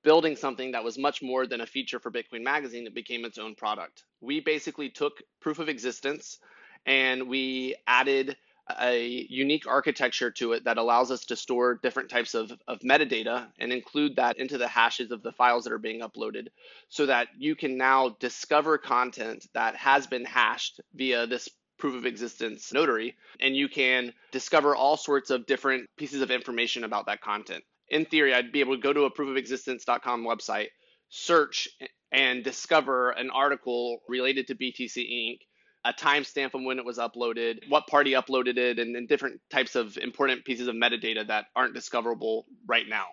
building 0.04 0.36
something 0.36 0.72
that 0.72 0.84
was 0.84 0.98
much 0.98 1.22
more 1.22 1.46
than 1.46 1.62
a 1.62 1.66
feature 1.66 2.00
for 2.00 2.12
Bitcoin 2.12 2.44
Magazine. 2.44 2.88
It 2.88 2.96
became 2.96 3.26
its 3.26 3.38
own 3.38 3.56
product. 3.56 4.04
We 4.22 4.40
basically 4.40 4.90
took 4.90 5.22
proof 5.42 5.60
of 5.60 5.70
existence 5.70 6.40
and 6.86 7.28
we 7.28 7.76
added 7.88 8.38
a 8.80 9.26
unique 9.30 9.68
architecture 9.68 10.30
to 10.30 10.54
it 10.54 10.64
that 10.66 10.78
allows 10.78 11.10
us 11.12 11.26
to 11.26 11.36
store 11.36 11.80
different 11.82 12.10
types 12.10 12.36
of, 12.36 12.52
of 12.68 12.80
metadata 12.82 13.48
and 13.58 13.74
include 13.74 14.16
that 14.18 14.38
into 14.38 14.58
the 14.58 14.68
hashes 14.68 15.12
of 15.12 15.24
the 15.24 15.32
files 15.32 15.64
that 15.64 15.74
are 15.74 15.80
being 15.80 16.02
uploaded 16.02 16.48
so 16.88 17.06
that 17.06 17.28
you 17.38 17.56
can 17.56 17.78
now 17.78 18.16
discover 18.20 18.78
content 18.78 19.48
that 19.54 19.76
has 19.76 20.06
been 20.06 20.26
hashed 20.26 20.82
via 20.94 21.26
this 21.26 21.50
proof 21.78 21.96
of 21.96 22.06
existence 22.06 22.74
notary 22.74 23.16
and 23.40 23.56
you 23.56 23.70
can 23.70 24.14
discover 24.32 24.76
all 24.76 24.98
sorts 24.98 25.30
of 25.30 25.46
different 25.46 25.90
pieces 25.98 26.22
of 26.22 26.30
information 26.30 26.84
about 26.84 27.06
that 27.06 27.22
content 27.22 27.64
in 27.90 28.06
theory, 28.06 28.34
I'd 28.34 28.52
be 28.52 28.60
able 28.60 28.76
to 28.76 28.82
go 28.82 28.94
to 28.94 29.04
a 29.04 29.12
proofofexistence.com 29.12 30.26
website, 30.26 30.68
search 31.10 31.68
and 32.12 32.44
discover 32.44 33.12
an 33.12 33.30
article 33.30 34.02
related 34.08 34.48
to 34.48 34.56
BTC 34.56 34.98
Inc., 34.98 35.40
a 35.86 35.94
timestamp 35.94 36.54
of 36.54 36.62
when 36.64 36.78
it 36.78 36.86
was 36.86 36.98
uploaded, 36.98 37.60
what 37.70 37.88
party 37.88 38.12
uploaded 38.12 38.58
it, 38.58 38.80
and, 38.80 38.96
and 38.96 39.08
different 39.08 39.40
types 39.50 39.76
of 39.76 39.98
important 39.98 40.44
pieces 40.44 40.68
of 40.68 40.76
metadata 40.76 41.26
that 41.28 41.46
aren't 41.56 41.74
discoverable 41.74 42.46
right 42.68 42.88
now. 42.88 43.06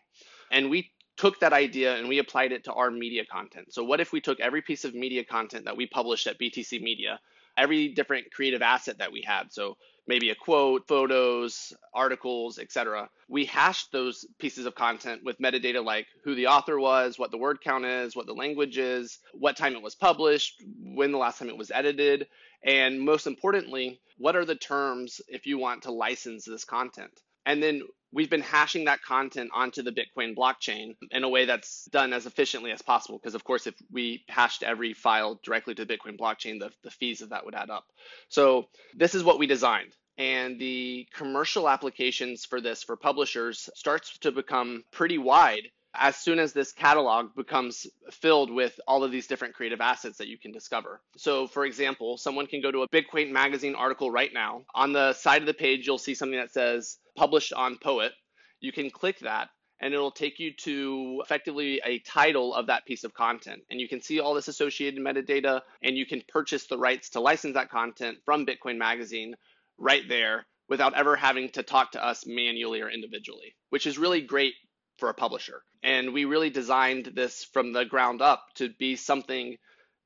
And 0.50 0.68
we 0.70 0.90
took 1.16 1.40
that 1.40 1.52
idea 1.52 1.96
and 1.96 2.08
we 2.08 2.18
applied 2.18 2.52
it 2.52 2.64
to 2.64 2.72
our 2.72 2.90
media 2.90 3.24
content. 3.24 3.72
So, 3.72 3.84
what 3.84 4.00
if 4.00 4.12
we 4.12 4.20
took 4.20 4.40
every 4.40 4.62
piece 4.62 4.84
of 4.84 4.94
media 4.94 5.24
content 5.24 5.64
that 5.64 5.76
we 5.76 5.86
published 5.86 6.26
at 6.26 6.38
BTC 6.38 6.82
Media, 6.82 7.20
every 7.56 7.88
different 7.88 8.32
creative 8.32 8.62
asset 8.62 8.98
that 8.98 9.12
we 9.12 9.22
had? 9.22 9.52
So, 9.52 9.76
maybe 10.06 10.30
a 10.30 10.34
quote, 10.34 10.86
photos, 10.86 11.72
articles, 11.94 12.58
etc. 12.58 13.08
We 13.28 13.44
hashed 13.44 13.92
those 13.92 14.24
pieces 14.38 14.66
of 14.66 14.74
content 14.74 15.22
with 15.24 15.38
metadata 15.38 15.84
like 15.84 16.06
who 16.24 16.34
the 16.34 16.46
author 16.46 16.78
was, 16.78 17.18
what 17.18 17.30
the 17.30 17.38
word 17.38 17.60
count 17.62 17.84
is, 17.84 18.14
what 18.14 18.26
the 18.26 18.32
language 18.32 18.78
is, 18.78 19.18
what 19.34 19.56
time 19.56 19.74
it 19.74 19.82
was 19.82 19.94
published, 19.94 20.62
when 20.80 21.12
the 21.12 21.18
last 21.18 21.38
time 21.38 21.48
it 21.48 21.58
was 21.58 21.70
edited, 21.70 22.26
and 22.62 23.00
most 23.00 23.26
importantly, 23.26 24.00
what 24.18 24.36
are 24.36 24.44
the 24.44 24.54
terms 24.54 25.20
if 25.28 25.46
you 25.46 25.58
want 25.58 25.82
to 25.82 25.92
license 25.92 26.44
this 26.44 26.64
content? 26.64 27.20
And 27.44 27.62
then 27.62 27.82
we've 28.12 28.30
been 28.30 28.40
hashing 28.40 28.84
that 28.84 29.02
content 29.02 29.50
onto 29.54 29.82
the 29.82 29.92
Bitcoin 29.92 30.34
blockchain 30.34 30.96
in 31.10 31.24
a 31.24 31.28
way 31.28 31.44
that's 31.44 31.84
done 31.86 32.12
as 32.12 32.26
efficiently 32.26 32.72
as 32.72 32.82
possible. 32.82 33.18
Because, 33.18 33.34
of 33.34 33.44
course, 33.44 33.66
if 33.66 33.74
we 33.90 34.24
hashed 34.28 34.62
every 34.62 34.94
file 34.94 35.40
directly 35.42 35.74
to 35.74 35.84
the 35.84 35.96
Bitcoin 35.96 36.18
blockchain, 36.18 36.58
the, 36.58 36.70
the 36.82 36.90
fees 36.90 37.22
of 37.22 37.30
that 37.30 37.44
would 37.44 37.54
add 37.54 37.70
up. 37.70 37.84
So, 38.28 38.68
this 38.94 39.14
is 39.14 39.24
what 39.24 39.38
we 39.38 39.46
designed. 39.46 39.94
And 40.18 40.58
the 40.58 41.06
commercial 41.14 41.68
applications 41.68 42.46
for 42.46 42.60
this 42.60 42.82
for 42.82 42.96
publishers 42.96 43.68
starts 43.74 44.16
to 44.20 44.32
become 44.32 44.84
pretty 44.90 45.18
wide 45.18 45.68
as 45.98 46.16
soon 46.16 46.38
as 46.38 46.52
this 46.52 46.72
catalog 46.72 47.34
becomes 47.34 47.86
filled 48.10 48.50
with 48.50 48.78
all 48.86 49.04
of 49.04 49.10
these 49.10 49.26
different 49.26 49.54
creative 49.54 49.80
assets 49.80 50.18
that 50.18 50.28
you 50.28 50.38
can 50.38 50.52
discover. 50.52 51.00
So, 51.16 51.46
for 51.46 51.64
example, 51.64 52.16
someone 52.16 52.46
can 52.46 52.60
go 52.60 52.70
to 52.70 52.82
a 52.82 52.88
Bitcoin 52.88 53.30
magazine 53.30 53.74
article 53.74 54.10
right 54.10 54.32
now. 54.32 54.62
On 54.74 54.92
the 54.92 55.12
side 55.12 55.42
of 55.42 55.46
the 55.46 55.54
page, 55.54 55.86
you'll 55.86 55.98
see 55.98 56.14
something 56.14 56.38
that 56.38 56.52
says 56.52 56.98
published 57.16 57.52
on 57.52 57.78
Po.et. 57.82 58.12
You 58.60 58.72
can 58.72 58.90
click 58.90 59.20
that 59.20 59.48
and 59.80 59.92
it'll 59.92 60.10
take 60.10 60.38
you 60.38 60.52
to 60.54 61.20
effectively 61.24 61.80
a 61.84 61.98
title 62.00 62.54
of 62.54 62.66
that 62.66 62.86
piece 62.86 63.04
of 63.04 63.12
content. 63.12 63.62
And 63.70 63.80
you 63.80 63.88
can 63.88 64.00
see 64.00 64.20
all 64.20 64.34
this 64.34 64.48
associated 64.48 65.00
metadata 65.00 65.60
and 65.82 65.96
you 65.96 66.06
can 66.06 66.22
purchase 66.28 66.66
the 66.66 66.78
rights 66.78 67.10
to 67.10 67.20
license 67.20 67.54
that 67.54 67.70
content 67.70 68.18
from 68.24 68.46
Bitcoin 68.46 68.78
Magazine 68.78 69.34
right 69.78 70.02
there 70.08 70.46
without 70.68 70.94
ever 70.94 71.14
having 71.14 71.50
to 71.50 71.62
talk 71.62 71.92
to 71.92 72.04
us 72.04 72.24
manually 72.26 72.80
or 72.80 72.90
individually, 72.90 73.54
which 73.70 73.86
is 73.86 73.98
really 73.98 74.20
great 74.20 74.54
for 74.98 75.08
a 75.08 75.14
publisher. 75.14 75.62
And 75.82 76.12
we 76.12 76.24
really 76.24 76.50
designed 76.50 77.12
this 77.14 77.44
from 77.44 77.72
the 77.72 77.84
ground 77.84 78.22
up 78.22 78.46
to 78.56 78.68
be 78.68 78.96
something 78.96 79.56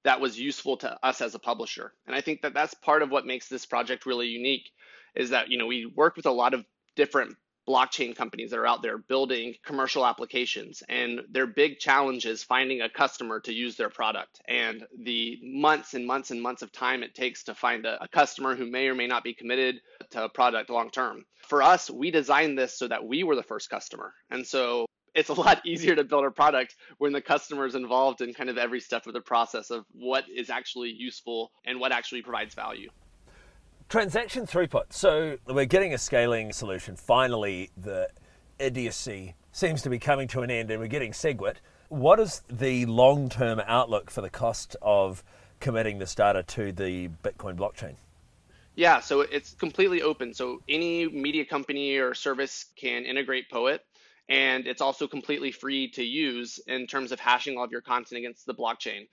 that 0.05 0.21
was 0.21 0.39
useful 0.39 0.77
to 0.79 0.99
us 1.07 1.21
as 1.21 1.35
a 1.35 1.39
publisher. 1.39 1.93
And 2.07 2.17
I 2.17 2.21
think 2.21 2.43
that 2.43 2.55
that's 2.55 2.75
part 2.75 3.03
of 3.03 3.11
what 3.11 3.27
makes 3.27 3.49
this 3.49 3.67
project 3.67 4.07
really 4.07 4.29
unique 4.29 4.71
is 5.15 5.31
that, 5.31 5.49
you 5.51 5.59
know, 5.59 5.67
we 5.67 5.87
worked 5.87 6.17
with 6.17 6.27
a 6.27 6.31
lot 6.31 6.55
of 6.55 6.65
different 6.97 7.37
blockchain 7.71 8.17
companies 8.17 8.51
that 8.51 8.59
are 8.59 8.67
out 8.67 8.83
there 8.83 8.99
building 8.99 9.55
commercial 9.65 10.05
applications. 10.05 10.83
And 10.89 11.21
their 11.31 11.47
big 11.47 11.79
challenge 11.79 12.27
is 12.27 12.43
finding 12.43 12.81
a 12.81 12.89
customer 12.89 13.41
to 13.41 13.53
use 13.53 13.77
their 13.77 13.91
product. 13.91 14.41
And 14.49 14.85
the 14.99 15.39
months 15.43 15.95
and 15.95 16.07
months 16.07 16.31
and 16.31 16.43
months 16.43 16.63
of 16.63 16.73
time 16.73 17.03
it 17.03 17.15
takes 17.15 17.45
to 17.45 17.55
find 17.55 17.87
a, 17.87 18.03
a 18.03 18.09
customer 18.09 18.57
who 18.57 18.67
may 18.67 18.89
or 18.89 18.95
may 18.95 19.07
not 19.07 19.25
be 19.25 19.35
committed 19.35 19.81
to 20.11 20.25
a 20.25 20.29
product 20.29 20.71
long 20.71 20.91
term 20.91 21.25
for 21.51 21.63
us 21.63 21.91
we 21.91 22.11
designed 22.11 22.57
this 22.59 22.79
so 22.79 22.87
that 22.89 23.05
we 23.05 23.23
were 23.25 23.37
the 23.37 23.43
first 23.43 23.71
customer. 23.71 24.13
And 24.31 24.47
so 24.47 24.87
it's 25.15 25.29
a 25.29 25.35
lot 25.35 25.61
easier 25.67 25.95
to 25.97 26.05
build 26.05 26.25
a 26.25 26.31
product 26.31 26.77
when 26.99 27.13
the 27.13 27.21
customer 27.21 27.67
is 27.67 27.75
involved 27.75 28.21
in 28.21 28.35
kind 28.35 28.51
of 28.51 28.59
every 28.59 28.81
step 28.81 29.07
of 29.07 29.13
the 29.13 29.21
process 29.21 29.71
of 29.71 29.85
what 29.93 30.25
is 30.29 30.51
actually 30.51 30.91
useful 30.91 31.51
and 31.67 31.81
what 31.81 31.93
actually 31.93 32.23
provides 32.23 32.55
value 32.55 32.89
Transaction 33.91 34.47
throughput. 34.47 34.93
So 34.93 35.39
we're 35.49 35.65
getting 35.65 35.93
a 35.93 35.99
scaling 35.99 36.53
solution. 36.53 36.95
Finally, 36.95 37.71
the 37.77 38.09
idiocy 38.61 39.35
seems 39.51 39.83
to 39.83 39.91
be 39.91 39.99
coming 39.99 40.29
to 40.29 40.43
an 40.43 40.51
end 40.53 40.71
and 40.71 40.79
we're 40.79 40.87
getting 40.87 41.11
SegWit. 41.11 41.57
What 41.89 42.21
is 42.21 42.43
the 42.49 42.87
long 42.87 43.29
term 43.29 43.61
outlook 43.67 44.09
for 44.13 44.21
the 44.21 44.31
cost 44.31 44.77
of 44.81 45.25
committing 45.59 45.99
this 45.99 46.15
data 46.15 46.45
to 46.45 46.71
the 46.71 47.09
Bitcoin 47.25 47.57
blockchain? 47.57 47.97
Yeah, 48.77 49.01
so 49.01 49.23
it's 49.23 49.55
completely 49.55 50.03
open. 50.03 50.35
So 50.35 50.63
any 50.69 51.09
media 51.09 51.45
company 51.45 51.97
or 51.97 52.15
service 52.15 52.67
can 52.77 53.05
integrate 53.05 53.51
Po.et, 53.51 53.81
and 54.29 54.69
it's 54.69 54.81
also 54.81 55.09
completely 55.09 55.51
free 55.51 55.91
to 55.91 56.05
use 56.05 56.61
in 56.69 56.87
terms 56.87 57.11
of 57.11 57.19
hashing 57.19 57.59
all 57.59 57.65
of 57.65 57.73
your 57.73 57.81
content 57.81 58.21
against 58.21 58.47
the 58.47 58.55
blockchain. 58.55 59.09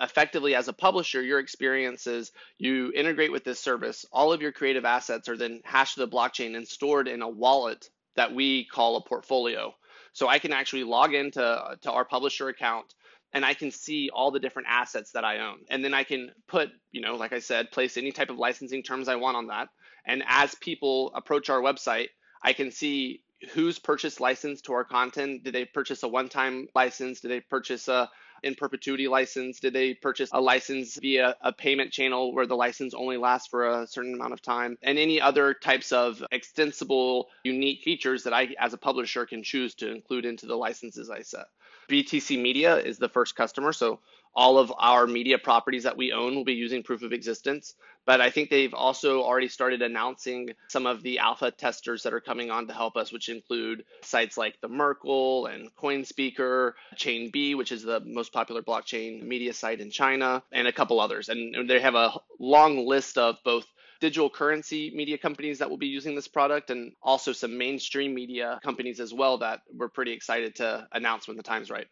Effectively, 0.00 0.54
as 0.54 0.68
a 0.68 0.72
publisher, 0.72 1.22
your 1.22 1.38
experience 1.38 2.06
is 2.06 2.32
you 2.58 2.92
integrate 2.94 3.32
with 3.32 3.44
this 3.44 3.60
service, 3.60 4.06
all 4.10 4.32
of 4.32 4.40
your 4.40 4.52
creative 4.52 4.84
assets 4.84 5.28
are 5.28 5.36
then 5.36 5.60
hashed 5.64 5.94
to 5.94 6.00
the 6.00 6.08
blockchain 6.08 6.56
and 6.56 6.66
stored 6.66 7.08
in 7.08 7.22
a 7.22 7.28
wallet 7.28 7.88
that 8.16 8.34
we 8.34 8.64
call 8.64 8.96
a 8.96 9.04
portfolio. 9.04 9.74
So 10.12 10.28
I 10.28 10.38
can 10.38 10.52
actually 10.52 10.84
log 10.84 11.14
into 11.14 11.42
uh, 11.42 11.76
to 11.82 11.92
our 11.92 12.04
publisher 12.04 12.48
account 12.48 12.94
and 13.32 13.44
I 13.44 13.54
can 13.54 13.70
see 13.70 14.10
all 14.12 14.30
the 14.30 14.40
different 14.40 14.68
assets 14.70 15.12
that 15.12 15.24
I 15.24 15.38
own. 15.38 15.58
And 15.70 15.82
then 15.82 15.94
I 15.94 16.04
can 16.04 16.32
put, 16.46 16.70
you 16.90 17.00
know, 17.00 17.16
like 17.16 17.32
I 17.32 17.38
said, 17.38 17.70
place 17.70 17.96
any 17.96 18.12
type 18.12 18.30
of 18.30 18.36
licensing 18.36 18.82
terms 18.82 19.08
I 19.08 19.16
want 19.16 19.36
on 19.36 19.46
that. 19.46 19.68
And 20.04 20.22
as 20.26 20.54
people 20.56 21.12
approach 21.14 21.48
our 21.48 21.60
website, 21.60 22.08
I 22.42 22.52
can 22.52 22.70
see 22.70 23.22
who's 23.52 23.78
purchased 23.78 24.20
license 24.20 24.60
to 24.62 24.74
our 24.74 24.84
content. 24.84 25.44
Did 25.44 25.54
they 25.54 25.64
purchase 25.64 26.02
a 26.02 26.08
one-time 26.08 26.68
license? 26.74 27.20
Did 27.20 27.30
they 27.30 27.40
purchase 27.40 27.88
a 27.88 28.10
in 28.42 28.54
perpetuity 28.54 29.08
license? 29.08 29.60
Did 29.60 29.72
they 29.72 29.94
purchase 29.94 30.30
a 30.32 30.40
license 30.40 30.98
via 31.00 31.36
a 31.40 31.52
payment 31.52 31.92
channel 31.92 32.34
where 32.34 32.46
the 32.46 32.56
license 32.56 32.94
only 32.94 33.16
lasts 33.16 33.48
for 33.48 33.68
a 33.68 33.86
certain 33.86 34.14
amount 34.14 34.32
of 34.32 34.42
time? 34.42 34.78
And 34.82 34.98
any 34.98 35.20
other 35.20 35.54
types 35.54 35.92
of 35.92 36.24
extensible, 36.30 37.28
unique 37.44 37.82
features 37.82 38.24
that 38.24 38.32
I, 38.32 38.54
as 38.58 38.72
a 38.72 38.78
publisher, 38.78 39.26
can 39.26 39.42
choose 39.42 39.74
to 39.76 39.90
include 39.90 40.24
into 40.24 40.46
the 40.46 40.56
licenses 40.56 41.10
I 41.10 41.22
set. 41.22 41.46
BTC 41.92 42.40
Media 42.40 42.76
is 42.76 42.96
the 42.96 43.08
first 43.08 43.36
customer. 43.36 43.72
So 43.72 44.00
all 44.34 44.58
of 44.58 44.72
our 44.78 45.06
media 45.06 45.36
properties 45.36 45.82
that 45.82 45.96
we 45.96 46.10
own 46.12 46.34
will 46.34 46.44
be 46.44 46.54
using 46.54 46.82
proof 46.82 47.02
of 47.02 47.12
existence. 47.12 47.74
But 48.06 48.20
I 48.20 48.30
think 48.30 48.48
they've 48.48 48.72
also 48.72 49.22
already 49.22 49.48
started 49.48 49.82
announcing 49.82 50.50
some 50.68 50.86
of 50.86 51.02
the 51.02 51.18
alpha 51.18 51.50
testers 51.50 52.02
that 52.02 52.14
are 52.14 52.20
coming 52.20 52.50
on 52.50 52.66
to 52.66 52.72
help 52.72 52.96
us, 52.96 53.12
which 53.12 53.28
include 53.28 53.84
sites 54.02 54.38
like 54.38 54.58
the 54.60 54.68
Merkle 54.68 55.46
and 55.46 55.68
CoinSpeaker, 55.76 56.72
ChainB, 56.96 57.56
which 57.56 57.70
is 57.70 57.82
the 57.82 58.00
most 58.00 58.32
popular 58.32 58.62
blockchain 58.62 59.22
media 59.22 59.52
site 59.52 59.80
in 59.80 59.90
China, 59.90 60.42
and 60.50 60.66
a 60.66 60.72
couple 60.72 60.98
others. 60.98 61.28
And 61.28 61.68
they 61.68 61.80
have 61.80 61.94
a 61.94 62.18
long 62.40 62.86
list 62.86 63.18
of 63.18 63.36
both 63.44 63.66
digital 64.02 64.28
currency 64.28 64.90
media 64.92 65.16
companies 65.16 65.60
that 65.60 65.70
will 65.70 65.76
be 65.76 65.86
using 65.86 66.16
this 66.16 66.26
product 66.26 66.70
and 66.70 66.92
also 67.00 67.32
some 67.32 67.56
mainstream 67.56 68.12
media 68.12 68.58
companies 68.64 68.98
as 68.98 69.14
well 69.14 69.38
that 69.38 69.60
we're 69.72 69.88
pretty 69.88 70.10
excited 70.10 70.56
to 70.56 70.84
announce 70.90 71.28
when 71.28 71.36
the 71.36 71.42
time's 71.42 71.70
right. 71.70 71.86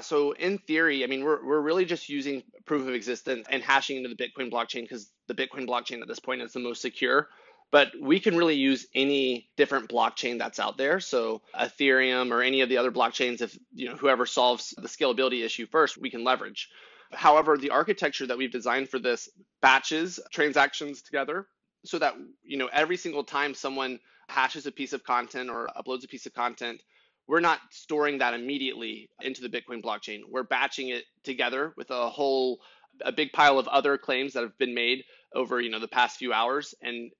So 0.00 0.32
in 0.32 0.56
theory, 0.56 1.04
I 1.04 1.06
mean, 1.06 1.22
we're, 1.22 1.44
we're 1.44 1.60
really 1.60 1.84
just 1.84 2.08
using 2.08 2.42
proof 2.64 2.88
of 2.88 2.94
existence 2.94 3.46
and 3.50 3.62
hashing 3.62 3.98
into 3.98 4.08
the 4.08 4.16
Bitcoin 4.16 4.50
blockchain 4.50 4.84
because 4.84 5.10
the 5.26 5.34
Bitcoin 5.34 5.68
blockchain 5.68 6.00
at 6.00 6.08
this 6.08 6.18
point 6.18 6.40
is 6.40 6.54
the 6.54 6.60
most 6.60 6.80
secure. 6.80 7.28
But 7.70 7.92
we 8.00 8.20
can 8.20 8.38
really 8.38 8.54
use 8.54 8.86
any 8.94 9.50
different 9.58 9.90
blockchain 9.90 10.38
that's 10.38 10.58
out 10.58 10.78
there. 10.78 10.98
So 10.98 11.42
Ethereum 11.54 12.30
or 12.30 12.40
any 12.40 12.62
of 12.62 12.70
the 12.70 12.78
other 12.78 12.90
blockchains, 12.90 13.42
if 13.42 13.58
you 13.74 13.90
know 13.90 13.96
whoever 13.96 14.24
solves 14.24 14.74
the 14.78 14.88
scalability 14.88 15.44
issue 15.44 15.66
first, 15.66 15.98
we 15.98 16.08
can 16.08 16.24
leverage. 16.24 16.70
However, 17.14 17.56
the 17.56 17.70
architecture 17.70 18.26
that 18.26 18.38
we've 18.38 18.52
designed 18.52 18.88
for 18.88 18.98
this 18.98 19.28
batches 19.60 20.20
transactions 20.32 21.02
together 21.02 21.46
so 21.84 21.98
that 21.98 22.14
you 22.42 22.56
know 22.56 22.68
every 22.72 22.96
single 22.96 23.24
time 23.24 23.54
someone 23.54 24.00
hashes 24.28 24.66
a 24.66 24.72
piece 24.72 24.92
of 24.92 25.04
content 25.04 25.50
or 25.50 25.68
uploads 25.76 26.04
a 26.04 26.08
piece 26.08 26.26
of 26.26 26.34
content, 26.34 26.82
we're 27.26 27.40
not 27.40 27.60
storing 27.70 28.18
that 28.18 28.34
immediately 28.34 29.10
into 29.20 29.42
the 29.42 29.48
Bitcoin 29.48 29.82
blockchain. 29.82 30.20
We're 30.28 30.42
batching 30.44 30.88
it 30.88 31.04
together 31.22 31.72
with 31.76 31.90
a 31.90 32.08
whole 32.08 32.60
a 33.00 33.12
big 33.12 33.32
pile 33.32 33.58
of 33.58 33.68
other 33.68 33.98
claims 33.98 34.32
that 34.32 34.42
have 34.42 34.56
been 34.58 34.74
made 34.74 35.04
over 35.34 35.60
you 35.60 35.70
know 35.70 35.80
the 35.80 35.88
past 35.88 36.18
few 36.18 36.32
hours 36.32 36.74
and 36.82 37.10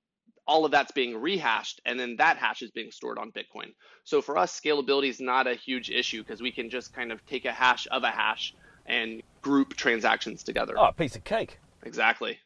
all 0.46 0.64
of 0.64 0.70
that's 0.70 0.92
being 0.92 1.16
rehashed 1.16 1.80
and 1.84 1.98
then 1.98 2.16
that 2.16 2.36
hash 2.36 2.62
is 2.62 2.70
being 2.70 2.90
stored 2.90 3.18
on 3.18 3.32
bitcoin 3.32 3.72
so 4.04 4.22
for 4.22 4.38
us 4.38 4.58
scalability 4.58 5.08
is 5.08 5.20
not 5.20 5.46
a 5.46 5.54
huge 5.54 5.90
issue 5.90 6.22
because 6.22 6.40
we 6.40 6.52
can 6.52 6.70
just 6.70 6.92
kind 6.92 7.10
of 7.10 7.24
take 7.26 7.44
a 7.44 7.52
hash 7.52 7.88
of 7.90 8.02
a 8.02 8.10
hash 8.10 8.54
and 8.86 9.22
group 9.42 9.74
transactions 9.74 10.42
together. 10.42 10.74
Oh, 10.76 10.86
a 10.86 10.92
piece 10.92 11.16
of 11.16 11.24
cake. 11.24 11.58
Exactly. 11.82 12.38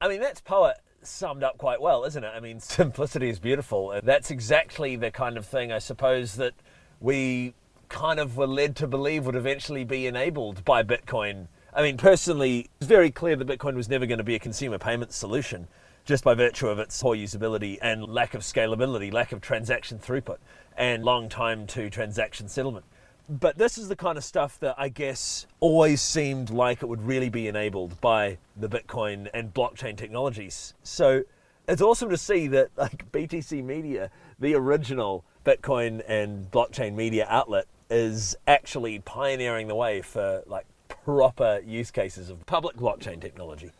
I 0.00 0.08
mean, 0.08 0.20
that's 0.20 0.40
Po.et 0.40 0.80
summed 1.02 1.42
up 1.42 1.56
quite 1.58 1.80
well, 1.80 2.04
isn't 2.04 2.22
it? 2.22 2.32
I 2.34 2.40
mean, 2.40 2.60
simplicity 2.60 3.28
is 3.28 3.38
beautiful. 3.38 3.98
That's 4.02 4.30
exactly 4.30 4.96
the 4.96 5.10
kind 5.10 5.36
of 5.36 5.46
thing, 5.46 5.72
I 5.72 5.78
suppose, 5.78 6.34
that 6.36 6.54
we 7.00 7.54
kind 7.88 8.18
of 8.18 8.36
were 8.36 8.46
led 8.46 8.76
to 8.76 8.86
believe 8.86 9.26
would 9.26 9.36
eventually 9.36 9.84
be 9.84 10.06
enabled 10.06 10.64
by 10.64 10.82
Bitcoin. 10.82 11.46
I 11.72 11.82
mean, 11.82 11.96
personally, 11.96 12.70
it's 12.80 12.88
very 12.88 13.10
clear 13.10 13.36
that 13.36 13.46
Bitcoin 13.46 13.74
was 13.74 13.88
never 13.88 14.06
going 14.06 14.18
to 14.18 14.24
be 14.24 14.34
a 14.34 14.40
consumer 14.40 14.78
payment 14.78 15.12
solution 15.12 15.68
just 16.04 16.22
by 16.22 16.34
virtue 16.34 16.68
of 16.68 16.78
its 16.78 17.00
poor 17.02 17.16
usability 17.16 17.78
and 17.82 18.04
lack 18.06 18.34
of 18.34 18.42
scalability, 18.42 19.12
lack 19.12 19.32
of 19.32 19.40
transaction 19.40 19.98
throughput, 19.98 20.38
and 20.76 21.04
long 21.04 21.28
time 21.28 21.66
to 21.66 21.90
transaction 21.90 22.48
settlement. 22.48 22.84
But 23.28 23.58
this 23.58 23.76
is 23.76 23.88
the 23.88 23.96
kind 23.96 24.16
of 24.16 24.24
stuff 24.24 24.60
that 24.60 24.76
I 24.78 24.88
guess 24.88 25.46
always 25.58 26.00
seemed 26.00 26.50
like 26.50 26.82
it 26.82 26.86
would 26.86 27.04
really 27.04 27.28
be 27.28 27.48
enabled 27.48 28.00
by 28.00 28.38
the 28.56 28.68
Bitcoin 28.68 29.28
and 29.34 29.52
blockchain 29.52 29.96
technologies. 29.96 30.74
So 30.84 31.24
it's 31.66 31.82
awesome 31.82 32.08
to 32.10 32.16
see 32.16 32.46
that 32.48 32.70
like 32.76 33.10
BTC 33.10 33.64
Media, 33.64 34.10
the 34.38 34.54
original 34.54 35.24
Bitcoin 35.44 36.02
and 36.06 36.50
blockchain 36.50 36.94
media 36.94 37.26
outlet, 37.28 37.66
is 37.90 38.36
actually 38.46 39.00
pioneering 39.00 39.66
the 39.66 39.74
way 39.74 40.02
for 40.02 40.42
like 40.46 40.66
proper 40.88 41.60
use 41.64 41.90
cases 41.90 42.30
of 42.30 42.44
public 42.46 42.76
blockchain 42.76 43.20
technology. 43.20 43.70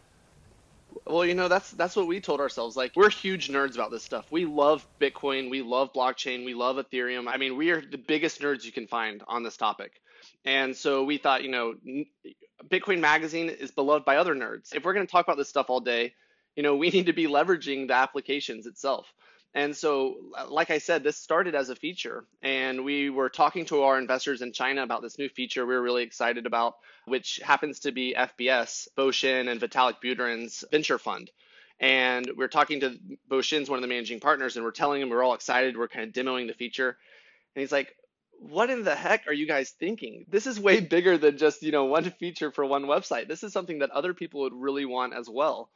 Well, 1.06 1.24
you 1.24 1.34
know, 1.34 1.48
that's 1.48 1.70
that's 1.72 1.94
what 1.94 2.08
we 2.08 2.20
told 2.20 2.40
ourselves. 2.40 2.76
Like 2.76 2.92
we're 2.96 3.10
huge 3.10 3.48
nerds 3.48 3.74
about 3.74 3.90
this 3.92 4.02
stuff. 4.02 4.26
We 4.30 4.44
love 4.44 4.86
Bitcoin, 5.00 5.50
we 5.50 5.62
love 5.62 5.92
blockchain, 5.92 6.44
we 6.44 6.54
love 6.54 6.76
Ethereum. 6.76 7.28
I 7.28 7.36
mean, 7.36 7.56
we 7.56 7.70
are 7.70 7.80
the 7.80 7.98
biggest 7.98 8.40
nerds 8.40 8.64
you 8.64 8.72
can 8.72 8.88
find 8.88 9.22
on 9.28 9.42
this 9.44 9.56
topic. 9.56 9.92
And 10.44 10.76
so 10.76 11.04
we 11.04 11.18
thought, 11.18 11.44
you 11.44 11.50
know, 11.50 11.74
Bitcoin 12.68 13.00
Magazine 13.00 13.48
is 13.48 13.70
beloved 13.70 14.04
by 14.04 14.16
other 14.16 14.34
nerds. 14.34 14.74
If 14.74 14.84
we're 14.84 14.94
going 14.94 15.06
to 15.06 15.10
talk 15.10 15.26
about 15.26 15.36
this 15.36 15.48
stuff 15.48 15.66
all 15.68 15.80
day, 15.80 16.14
you 16.56 16.62
know, 16.62 16.76
we 16.76 16.90
need 16.90 17.06
to 17.06 17.12
be 17.12 17.26
leveraging 17.26 17.88
the 17.88 17.94
applications 17.94 18.66
itself. 18.66 19.06
And 19.56 19.74
so, 19.74 20.16
like 20.50 20.68
I 20.68 20.76
said, 20.76 21.02
this 21.02 21.16
started 21.16 21.54
as 21.54 21.70
a 21.70 21.74
feature, 21.74 22.26
and 22.42 22.84
we 22.84 23.08
were 23.08 23.30
talking 23.30 23.64
to 23.66 23.84
our 23.84 23.98
investors 23.98 24.42
in 24.42 24.52
China 24.52 24.82
about 24.82 25.00
this 25.00 25.18
new 25.18 25.30
feature 25.30 25.64
we 25.64 25.74
were 25.74 25.80
really 25.80 26.02
excited 26.02 26.44
about, 26.44 26.74
which 27.06 27.40
happens 27.42 27.80
to 27.80 27.90
be 27.90 28.14
FBS, 28.14 28.86
Bo 28.96 29.10
Shen 29.10 29.48
and 29.48 29.58
Vitalik 29.58 29.94
Buterin's 30.04 30.62
venture 30.70 30.98
fund. 30.98 31.30
And 31.80 32.30
we're 32.36 32.48
talking 32.48 32.80
to 32.80 32.98
Bo 33.28 33.40
Shen's 33.40 33.70
one 33.70 33.78
of 33.78 33.82
the 33.82 33.88
managing 33.88 34.20
partners, 34.20 34.56
and 34.56 34.64
we're 34.64 34.72
telling 34.72 35.00
him 35.00 35.08
we're 35.08 35.22
all 35.24 35.32
excited. 35.32 35.78
We're 35.78 35.88
kind 35.88 36.06
of 36.06 36.12
demoing 36.12 36.48
the 36.48 36.52
feature, 36.52 36.90
and 37.54 37.60
he's 37.62 37.72
like, 37.72 37.96
"What 38.38 38.68
in 38.68 38.84
the 38.84 38.94
heck 38.94 39.26
are 39.26 39.32
you 39.32 39.46
guys 39.46 39.70
thinking? 39.70 40.26
This 40.28 40.46
is 40.46 40.60
way 40.60 40.80
bigger 40.80 41.16
than 41.16 41.38
just 41.38 41.62
you 41.62 41.72
know 41.72 41.86
one 41.86 42.10
feature 42.10 42.52
for 42.52 42.66
one 42.66 42.84
website. 42.84 43.26
This 43.26 43.42
is 43.42 43.54
something 43.54 43.78
that 43.78 43.88
other 43.88 44.12
people 44.12 44.42
would 44.42 44.52
really 44.52 44.84
want 44.84 45.14
as 45.14 45.30
well. 45.30 45.70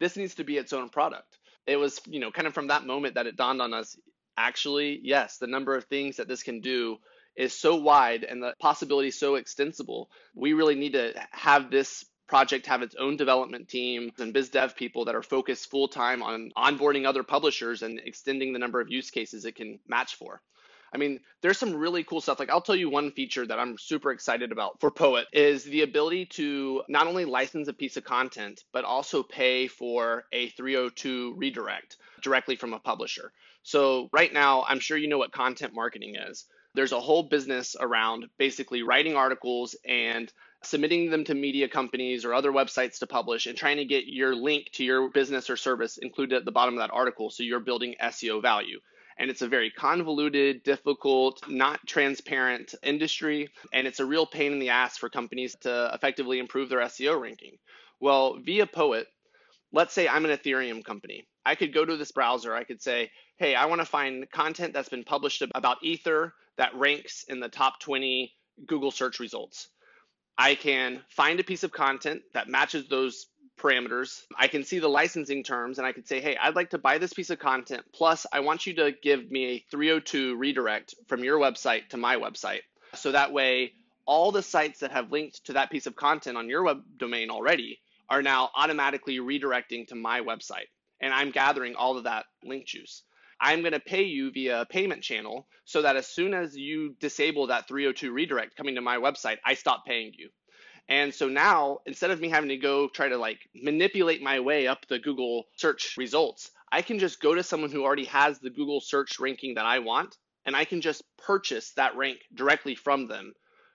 This 0.00 0.16
needs 0.16 0.36
to 0.36 0.44
be 0.44 0.56
its 0.56 0.72
own 0.72 0.88
product." 0.88 1.36
It 1.68 1.76
was 1.76 2.00
you 2.06 2.18
know 2.18 2.32
kind 2.32 2.46
of 2.46 2.54
from 2.54 2.68
that 2.68 2.86
moment 2.86 3.14
that 3.14 3.26
it 3.26 3.36
dawned 3.36 3.62
on 3.62 3.74
us 3.74 3.96
actually 4.36 4.98
yes 5.02 5.36
the 5.38 5.46
number 5.46 5.76
of 5.76 5.84
things 5.84 6.16
that 6.16 6.26
this 6.26 6.42
can 6.42 6.60
do 6.60 6.98
is 7.38 7.52
so 7.52 7.76
wide 7.76 8.24
and 8.24 8.42
the 8.42 8.52
possibility 8.58 9.12
so 9.12 9.36
extensible. 9.36 10.10
We 10.34 10.54
really 10.54 10.74
need 10.74 10.94
to 10.94 11.14
have 11.30 11.70
this 11.70 12.04
project 12.26 12.66
have 12.66 12.82
its 12.82 12.96
own 12.96 13.16
development 13.16 13.68
team 13.68 14.10
and 14.18 14.34
biz 14.34 14.50
dev 14.50 14.76
people 14.76 15.06
that 15.06 15.14
are 15.14 15.22
focused 15.22 15.70
full 15.70 15.88
time 15.88 16.22
on 16.22 16.50
onboarding 16.58 17.06
other 17.06 17.22
publishers 17.22 17.82
and 17.82 18.00
extending 18.04 18.52
the 18.52 18.58
number 18.58 18.80
of 18.80 18.90
use 18.90 19.10
cases 19.10 19.46
it 19.46 19.54
can 19.54 19.78
match 19.86 20.16
for 20.16 20.42
I 20.92 20.96
mean, 20.96 21.20
there's 21.42 21.58
some 21.58 21.74
really 21.74 22.04
cool 22.04 22.20
stuff. 22.20 22.38
Like 22.38 22.50
I'll 22.50 22.60
tell 22.60 22.76
you 22.76 22.90
one 22.90 23.12
feature 23.12 23.46
that 23.46 23.58
I'm 23.58 23.78
super 23.78 24.10
excited 24.10 24.52
about 24.52 24.80
for 24.80 24.90
Po.et 24.90 25.26
is 25.32 25.64
the 25.64 25.82
ability 25.82 26.26
to 26.26 26.82
not 26.88 27.06
only 27.06 27.24
license 27.24 27.68
a 27.68 27.72
piece 27.72 27.96
of 27.96 28.04
content, 28.04 28.64
but 28.72 28.84
also 28.84 29.22
pay 29.22 29.68
for 29.68 30.24
a 30.32 30.48
302 30.50 31.34
redirect 31.36 31.96
directly 32.22 32.56
from 32.56 32.72
a 32.72 32.78
publisher. 32.78 33.32
So 33.62 34.08
right 34.12 34.32
now, 34.32 34.64
I'm 34.66 34.80
sure 34.80 34.96
you 34.96 35.08
know 35.08 35.18
what 35.18 35.32
content 35.32 35.74
marketing 35.74 36.16
is. 36.16 36.46
There's 36.74 36.92
a 36.92 37.00
whole 37.00 37.22
business 37.22 37.76
around 37.78 38.26
basically 38.38 38.82
writing 38.82 39.16
articles 39.16 39.74
and 39.84 40.32
submitting 40.62 41.10
them 41.10 41.24
to 41.24 41.34
media 41.34 41.68
companies 41.68 42.24
or 42.24 42.34
other 42.34 42.50
websites 42.50 42.98
to 42.98 43.06
publish 43.06 43.46
and 43.46 43.56
trying 43.56 43.76
to 43.76 43.84
get 43.84 44.06
your 44.06 44.34
link 44.34 44.70
to 44.72 44.84
your 44.84 45.08
business 45.08 45.50
or 45.50 45.56
service 45.56 45.98
included 45.98 46.36
at 46.36 46.44
the 46.44 46.52
bottom 46.52 46.74
of 46.74 46.80
that 46.80 46.92
article 46.92 47.30
so 47.30 47.42
you're 47.42 47.60
building 47.60 47.94
SEO 48.02 48.42
value 48.42 48.80
and 49.18 49.30
it's 49.30 49.42
a 49.42 49.48
very 49.48 49.70
convoluted, 49.70 50.62
difficult, 50.62 51.40
not 51.48 51.84
transparent 51.86 52.74
industry, 52.82 53.48
and 53.72 53.86
it's 53.86 54.00
a 54.00 54.06
real 54.06 54.26
pain 54.26 54.52
in 54.52 54.58
the 54.58 54.70
ass 54.70 54.96
for 54.96 55.08
companies 55.08 55.56
to 55.62 55.90
effectively 55.92 56.38
improve 56.38 56.68
their 56.68 56.80
SEO 56.80 57.20
ranking. 57.20 57.56
Well, 58.00 58.38
via 58.40 58.66
Po.et, 58.66 59.06
let's 59.72 59.92
say 59.92 60.08
I'm 60.08 60.24
an 60.24 60.36
Ethereum 60.36 60.84
company. 60.84 61.26
I 61.44 61.54
could 61.56 61.74
go 61.74 61.84
to 61.84 61.96
this 61.96 62.12
browser, 62.12 62.54
I 62.54 62.64
could 62.64 62.80
say, 62.80 63.10
hey, 63.38 63.54
I 63.54 63.66
want 63.66 63.80
to 63.80 63.86
find 63.86 64.30
content 64.30 64.72
that's 64.72 64.88
been 64.88 65.04
published 65.04 65.42
about 65.54 65.82
Ether 65.82 66.32
that 66.56 66.74
ranks 66.74 67.24
in 67.28 67.40
the 67.40 67.48
top 67.48 67.80
20 67.80 68.32
Google 68.66 68.90
search 68.90 69.18
results. 69.20 69.68
I 70.36 70.54
can 70.54 71.02
find 71.08 71.40
a 71.40 71.44
piece 71.44 71.64
of 71.64 71.72
content 71.72 72.22
that 72.34 72.48
matches 72.48 72.86
those 72.88 73.26
parameters. 73.58 74.22
I 74.36 74.48
can 74.48 74.64
see 74.64 74.78
the 74.78 74.88
licensing 74.88 75.42
terms 75.42 75.78
and 75.78 75.86
I 75.86 75.92
could 75.92 76.08
say, 76.08 76.20
hey, 76.20 76.36
I'd 76.36 76.56
like 76.56 76.70
to 76.70 76.78
buy 76.78 76.98
this 76.98 77.12
piece 77.12 77.30
of 77.30 77.38
content. 77.38 77.82
Plus, 77.92 78.26
I 78.32 78.40
want 78.40 78.66
you 78.66 78.74
to 78.74 78.92
give 79.02 79.30
me 79.30 79.44
a 79.46 79.64
302 79.70 80.36
redirect 80.36 80.94
from 81.08 81.24
your 81.24 81.38
website 81.38 81.88
to 81.90 81.96
my 81.96 82.16
website. 82.16 82.60
So 82.94 83.12
that 83.12 83.32
way, 83.32 83.72
all 84.06 84.32
the 84.32 84.42
sites 84.42 84.80
that 84.80 84.92
have 84.92 85.12
linked 85.12 85.44
to 85.46 85.52
that 85.54 85.70
piece 85.70 85.86
of 85.86 85.94
content 85.94 86.38
on 86.38 86.48
your 86.48 86.62
web 86.62 86.82
domain 86.96 87.30
already 87.30 87.78
are 88.08 88.22
now 88.22 88.50
automatically 88.56 89.18
redirecting 89.18 89.86
to 89.88 89.94
my 89.94 90.20
website. 90.20 90.68
And 91.00 91.12
I'm 91.12 91.30
gathering 91.30 91.74
all 91.76 91.98
of 91.98 92.04
that 92.04 92.24
link 92.42 92.66
juice. 92.66 93.02
I'm 93.40 93.60
going 93.60 93.72
to 93.72 93.80
pay 93.80 94.04
you 94.04 94.32
via 94.32 94.62
a 94.62 94.66
payment 94.66 95.02
channel 95.02 95.46
so 95.64 95.82
that 95.82 95.96
as 95.96 96.06
soon 96.06 96.34
as 96.34 96.56
you 96.56 96.96
disable 97.00 97.48
that 97.48 97.68
302 97.68 98.10
redirect 98.10 98.56
coming 98.56 98.74
to 98.74 98.80
my 98.80 98.96
website, 98.96 99.36
I 99.44 99.54
stop 99.54 99.84
paying 99.86 100.12
you. 100.16 100.30
And 100.88 101.12
so 101.12 101.28
now, 101.28 101.78
instead 101.86 102.10
of 102.10 102.20
me 102.20 102.30
having 102.30 102.48
to 102.48 102.56
go 102.56 102.88
try 102.88 103.08
to 103.08 103.18
like 103.18 103.40
manipulate 103.54 104.22
my 104.22 104.40
way 104.40 104.66
up 104.66 104.86
the 104.88 104.98
Google 104.98 105.44
search 105.56 105.94
results, 105.98 106.50
I 106.72 106.82
can 106.82 106.98
just 106.98 107.20
go 107.20 107.34
to 107.34 107.42
someone 107.42 107.70
who 107.70 107.84
already 107.84 108.06
has 108.06 108.38
the 108.38 108.50
Google 108.50 108.80
search 108.80 109.20
ranking 109.20 109.54
that 109.54 109.66
I 109.66 109.80
want, 109.80 110.16
and 110.46 110.56
I 110.56 110.64
can 110.64 110.80
just 110.80 111.02
purchase 111.18 111.72
that 111.72 111.96
rank 111.96 112.20
directly 112.34 112.74
from 112.74 113.06
them 113.06 113.34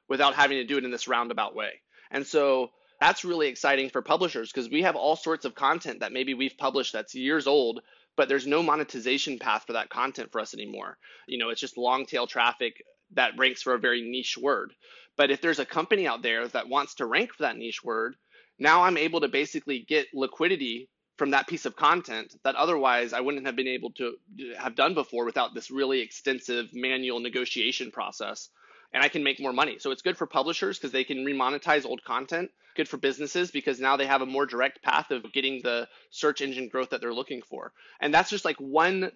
without 0.09 0.35
having 0.35 0.57
to 0.57 0.65
do 0.65 0.77
it 0.77 0.85
in 0.85 0.91
this 0.91 1.07
roundabout 1.07 1.55
way. 1.55 1.81
And 2.11 2.25
so 2.25 2.71
that's 2.99 3.25
really 3.25 3.47
exciting 3.47 3.89
for 3.89 4.01
publishers 4.01 4.51
because 4.51 4.69
we 4.69 4.83
have 4.83 4.95
all 4.95 5.15
sorts 5.15 5.45
of 5.45 5.55
content 5.55 5.99
that 5.99 6.13
maybe 6.13 6.33
we've 6.33 6.57
published 6.57 6.93
that's 6.93 7.15
years 7.15 7.47
old, 7.47 7.81
but 8.15 8.29
there's 8.29 8.47
no 8.47 8.63
monetization 8.63 9.39
path 9.39 9.65
for 9.65 9.73
that 9.73 9.89
content 9.89 10.31
for 10.31 10.39
us 10.39 10.53
anymore. 10.53 10.97
You 11.27 11.37
know, 11.37 11.49
it's 11.49 11.61
just 11.61 11.77
long 11.77 12.05
tail 12.05 12.27
traffic 12.27 12.83
that 13.15 13.37
ranks 13.37 13.61
for 13.61 13.73
a 13.73 13.79
very 13.79 14.01
niche 14.01 14.37
word. 14.37 14.73
But 15.15 15.31
if 15.31 15.41
there's 15.41 15.59
a 15.59 15.65
company 15.65 16.07
out 16.07 16.21
there 16.23 16.47
that 16.47 16.69
wants 16.69 16.95
to 16.95 17.05
rank 17.05 17.33
for 17.33 17.43
that 17.43 17.57
niche 17.57 17.83
word, 17.83 18.15
now 18.59 18.83
I'm 18.83 18.97
able 18.97 19.21
to 19.21 19.27
basically 19.27 19.79
get 19.79 20.07
liquidity 20.13 20.89
from 21.17 21.31
that 21.31 21.47
piece 21.47 21.65
of 21.65 21.75
content 21.75 22.35
that 22.43 22.55
otherwise 22.55 23.13
I 23.13 23.21
wouldn't 23.21 23.45
have 23.45 23.55
been 23.55 23.67
able 23.67 23.91
to 23.91 24.07
uh, 24.07 24.61
have 24.61 24.75
done 24.75 24.93
before 24.93 25.25
without 25.25 25.53
this 25.53 25.69
really 25.69 25.99
extensive 26.01 26.73
manual 26.73 27.19
negotiation 27.19 27.91
process. 27.91 28.49
And 28.93 29.03
I 29.03 29.09
can 29.09 29.23
make 29.23 29.39
more 29.39 29.53
money. 29.53 29.79
So 29.79 29.91
it's 29.91 30.03
good 30.03 30.17
for 30.17 30.27
publishers 30.27 30.77
because 30.77 30.91
they 30.91 31.03
can 31.03 31.25
remonetize 31.25 31.85
old 31.85 32.03
content. 32.03 32.51
Good 32.75 32.89
for 32.89 32.97
businesses 32.97 33.51
because 33.51 33.79
now 33.79 33.97
they 33.97 34.05
have 34.05 34.21
a 34.21 34.25
more 34.25 34.45
direct 34.45 34.83
path 34.83 35.11
of 35.11 35.31
getting 35.33 35.61
the 35.63 35.87
search 36.09 36.41
engine 36.41 36.69
growth 36.69 36.89
that 36.91 37.01
they're 37.01 37.13
looking 37.13 37.41
for. 37.41 37.71
And 37.99 38.13
that's 38.13 38.29
just 38.29 38.45
like 38.45 38.57
one 38.57 39.11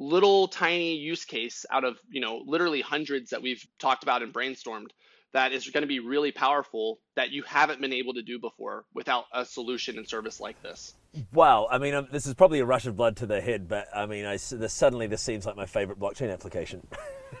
little 0.00 0.48
tiny 0.48 0.96
use 0.96 1.24
case 1.24 1.64
out 1.70 1.84
of, 1.84 1.98
you 2.10 2.20
know, 2.20 2.42
literally 2.46 2.80
hundreds 2.80 3.30
that 3.30 3.42
we've 3.42 3.64
talked 3.78 4.02
about 4.02 4.22
and 4.22 4.32
brainstormed 4.32 4.88
that 5.32 5.52
is 5.52 5.68
going 5.68 5.82
to 5.82 5.88
be 5.88 6.00
really 6.00 6.32
powerful 6.32 6.98
that 7.14 7.30
you 7.30 7.42
haven't 7.42 7.80
been 7.80 7.92
able 7.92 8.14
to 8.14 8.22
do 8.22 8.38
before 8.38 8.84
without 8.94 9.26
a 9.32 9.44
solution 9.44 9.96
and 9.98 10.08
service 10.08 10.40
like 10.40 10.60
this. 10.62 10.94
Wow, 11.32 11.68
I 11.70 11.78
mean, 11.78 11.94
um, 11.94 12.08
this 12.10 12.26
is 12.26 12.34
probably 12.34 12.60
a 12.60 12.64
rush 12.64 12.86
of 12.86 12.96
blood 12.96 13.16
to 13.18 13.26
the 13.26 13.40
head, 13.40 13.68
but 13.68 13.86
I 13.94 14.06
mean, 14.06 14.24
I, 14.24 14.32
this, 14.32 14.72
suddenly 14.72 15.06
this 15.06 15.22
seems 15.22 15.46
like 15.46 15.56
my 15.56 15.66
favorite 15.66 15.98
blockchain 16.00 16.32
application. 16.32 16.86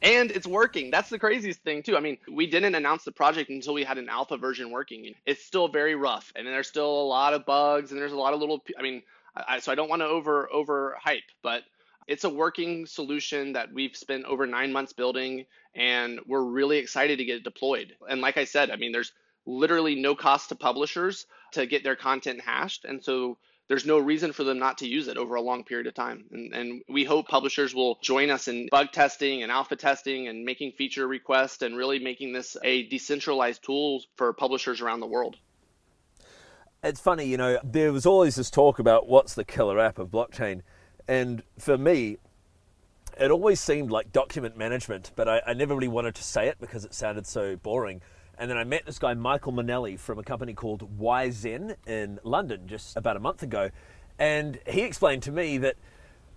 and 0.01 0.31
it's 0.31 0.47
working. 0.47 0.91
That's 0.91 1.09
the 1.09 1.19
craziest 1.19 1.61
thing 1.61 1.83
too. 1.83 1.95
I 1.95 1.99
mean, 1.99 2.17
we 2.31 2.47
didn't 2.47 2.75
announce 2.75 3.03
the 3.03 3.11
project 3.11 3.49
until 3.49 3.73
we 3.73 3.83
had 3.83 3.97
an 3.97 4.09
alpha 4.09 4.37
version 4.37 4.71
working. 4.71 5.13
It's 5.25 5.43
still 5.43 5.67
very 5.67 5.95
rough, 5.95 6.31
and 6.35 6.47
there's 6.47 6.67
still 6.67 6.89
a 6.89 7.07
lot 7.07 7.33
of 7.33 7.45
bugs, 7.45 7.91
and 7.91 7.99
there's 7.99 8.13
a 8.13 8.17
lot 8.17 8.33
of 8.33 8.39
little. 8.39 8.63
I 8.77 8.81
mean, 8.81 9.01
I, 9.35 9.59
so 9.59 9.71
I 9.71 9.75
don't 9.75 9.89
want 9.89 10.01
to 10.01 10.07
over 10.07 10.51
over 10.51 10.97
hype, 11.01 11.23
but 11.41 11.63
it's 12.07 12.23
a 12.23 12.29
working 12.29 12.85
solution 12.85 13.53
that 13.53 13.73
we've 13.73 13.95
spent 13.95 14.25
over 14.25 14.45
nine 14.45 14.73
months 14.73 14.93
building, 14.93 15.45
and 15.75 16.19
we're 16.27 16.43
really 16.43 16.77
excited 16.77 17.19
to 17.19 17.25
get 17.25 17.37
it 17.37 17.43
deployed. 17.43 17.95
And 18.09 18.21
like 18.21 18.37
I 18.37 18.45
said, 18.45 18.71
I 18.71 18.75
mean, 18.75 18.91
there's 18.91 19.13
literally 19.45 19.95
no 19.95 20.15
cost 20.15 20.49
to 20.49 20.55
publishers 20.55 21.25
to 21.53 21.65
get 21.65 21.83
their 21.83 21.95
content 21.95 22.41
hashed, 22.41 22.85
and 22.85 23.03
so 23.03 23.37
there's 23.71 23.85
no 23.85 23.99
reason 23.99 24.33
for 24.33 24.43
them 24.43 24.59
not 24.59 24.79
to 24.79 24.85
use 24.85 25.07
it 25.07 25.15
over 25.15 25.35
a 25.35 25.41
long 25.41 25.63
period 25.63 25.87
of 25.87 25.93
time. 25.93 26.25
And, 26.31 26.53
and, 26.53 26.81
we 26.89 27.05
hope 27.05 27.29
publishers 27.29 27.73
will 27.73 27.97
join 28.01 28.29
us 28.29 28.49
in 28.49 28.67
bug 28.69 28.91
testing 28.91 29.43
and 29.43 29.51
alpha 29.51 29.77
testing 29.77 30.27
and 30.27 30.43
making 30.43 30.73
feature 30.73 31.07
requests 31.07 31.61
and 31.61 31.77
really 31.77 31.97
making 31.97 32.33
this 32.33 32.57
a 32.65 32.83
decentralized 32.89 33.63
tool 33.63 34.03
for 34.17 34.33
publishers 34.33 34.81
around 34.81 34.99
the 34.99 35.07
world. 35.07 35.37
It's 36.83 36.99
funny, 36.99 37.25
you 37.25 37.37
know, 37.37 37.59
there 37.63 37.93
was 37.93 38.07
always 38.07 38.37
this 38.37 38.49
talk 38.49 38.79
about 38.79 39.07
what's 39.07 39.35
the 39.35 39.43
killer 39.43 39.79
app 39.79 39.99
of 39.99 40.09
blockchain. 40.09 40.63
And 41.07 41.43
for 41.59 41.77
me, 41.77 42.17
it 43.19 43.29
always 43.29 43.59
seemed 43.59 43.91
like 43.91 44.11
document 44.11 44.57
management, 44.57 45.11
but 45.15 45.29
I, 45.29 45.43
I, 45.45 45.53
never 45.53 45.75
really 45.75 45.87
wanted 45.87 46.15
to 46.15 46.23
say 46.23 46.47
it 46.47 46.57
because 46.59 46.83
it 46.83 46.95
sounded 46.95 47.27
so 47.27 47.55
boring. 47.55 48.01
And 48.35 48.49
then 48.49 48.57
I 48.57 48.63
met 48.63 48.87
this 48.87 48.97
guy, 48.97 49.13
Michael 49.13 49.53
Manelli, 49.53 49.95
from 49.99 50.17
a 50.17 50.23
company 50.23 50.55
called 50.55 50.97
Wyzen 50.97 51.75
in 51.85 52.19
London 52.23 52.67
just 52.67 52.97
about 52.97 53.15
a 53.15 53.19
month 53.19 53.43
ago. 53.43 53.69
And 54.17 54.57
he 54.65 54.81
explained 54.81 55.21
to 55.23 55.31
me 55.31 55.59
that 55.59 55.75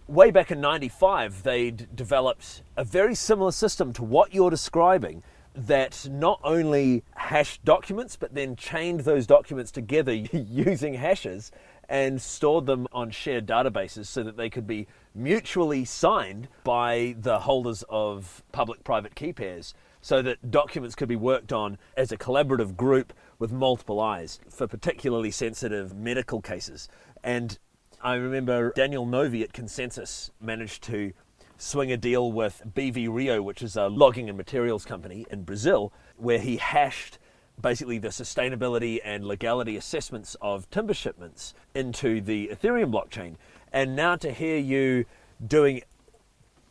way 0.08 0.30
back 0.30 0.50
in 0.50 0.60
95, 0.60 1.42
they'd 1.42 1.96
developed 1.96 2.60
a 2.76 2.84
very 2.84 3.14
similar 3.14 3.50
system 3.50 3.94
to 3.94 4.04
what 4.04 4.34
you're 4.34 4.50
describing 4.50 5.22
that 5.54 6.08
not 6.10 6.40
only 6.42 7.04
hashed 7.14 7.64
documents, 7.64 8.16
but 8.16 8.34
then 8.34 8.56
chained 8.56 9.00
those 9.00 9.26
documents 9.26 9.70
together 9.70 10.12
using 10.32 10.94
hashes 10.94 11.50
and 11.88 12.20
stored 12.20 12.66
them 12.66 12.86
on 12.92 13.10
shared 13.10 13.46
databases 13.46 14.06
so 14.06 14.22
that 14.22 14.36
they 14.36 14.50
could 14.50 14.66
be 14.66 14.86
mutually 15.14 15.84
signed 15.84 16.48
by 16.64 17.14
the 17.18 17.40
holders 17.40 17.84
of 17.88 18.42
public 18.52 18.82
private 18.84 19.14
key 19.14 19.32
pairs 19.32 19.74
so 20.00 20.20
that 20.20 20.50
documents 20.50 20.94
could 20.94 21.08
be 21.08 21.16
worked 21.16 21.52
on 21.52 21.78
as 21.96 22.12
a 22.12 22.16
collaborative 22.16 22.76
group 22.76 23.12
with 23.38 23.52
multiple 23.52 24.00
eyes 24.00 24.38
for 24.48 24.66
particularly 24.66 25.30
sensitive 25.30 25.94
medical 25.94 26.40
cases. 26.40 26.88
And 27.22 27.58
I 28.02 28.16
remember 28.16 28.72
Daniel 28.76 29.06
Novy 29.06 29.42
at 29.42 29.54
ConsenSys 29.54 30.30
managed 30.40 30.82
to 30.84 31.12
swing 31.56 31.92
a 31.92 31.96
deal 31.96 32.32
with 32.32 32.62
BV 32.74 33.12
Rio, 33.12 33.42
which 33.42 33.62
is 33.62 33.76
a 33.76 33.88
logging 33.88 34.28
and 34.28 34.36
materials 34.36 34.84
company 34.84 35.26
in 35.30 35.42
Brazil, 35.44 35.92
where 36.16 36.38
he 36.38 36.56
hashed 36.56 37.18
basically 37.60 37.98
the 37.98 38.08
sustainability 38.08 39.00
and 39.04 39.24
legality 39.24 39.76
assessments 39.76 40.36
of 40.40 40.68
timber 40.70 40.94
shipments 40.94 41.54
into 41.74 42.20
the 42.20 42.48
Ethereum 42.48 42.92
blockchain. 42.92 43.36
And 43.72 43.94
now 43.94 44.16
to 44.16 44.32
hear 44.32 44.58
you 44.58 45.04
doing 45.44 45.82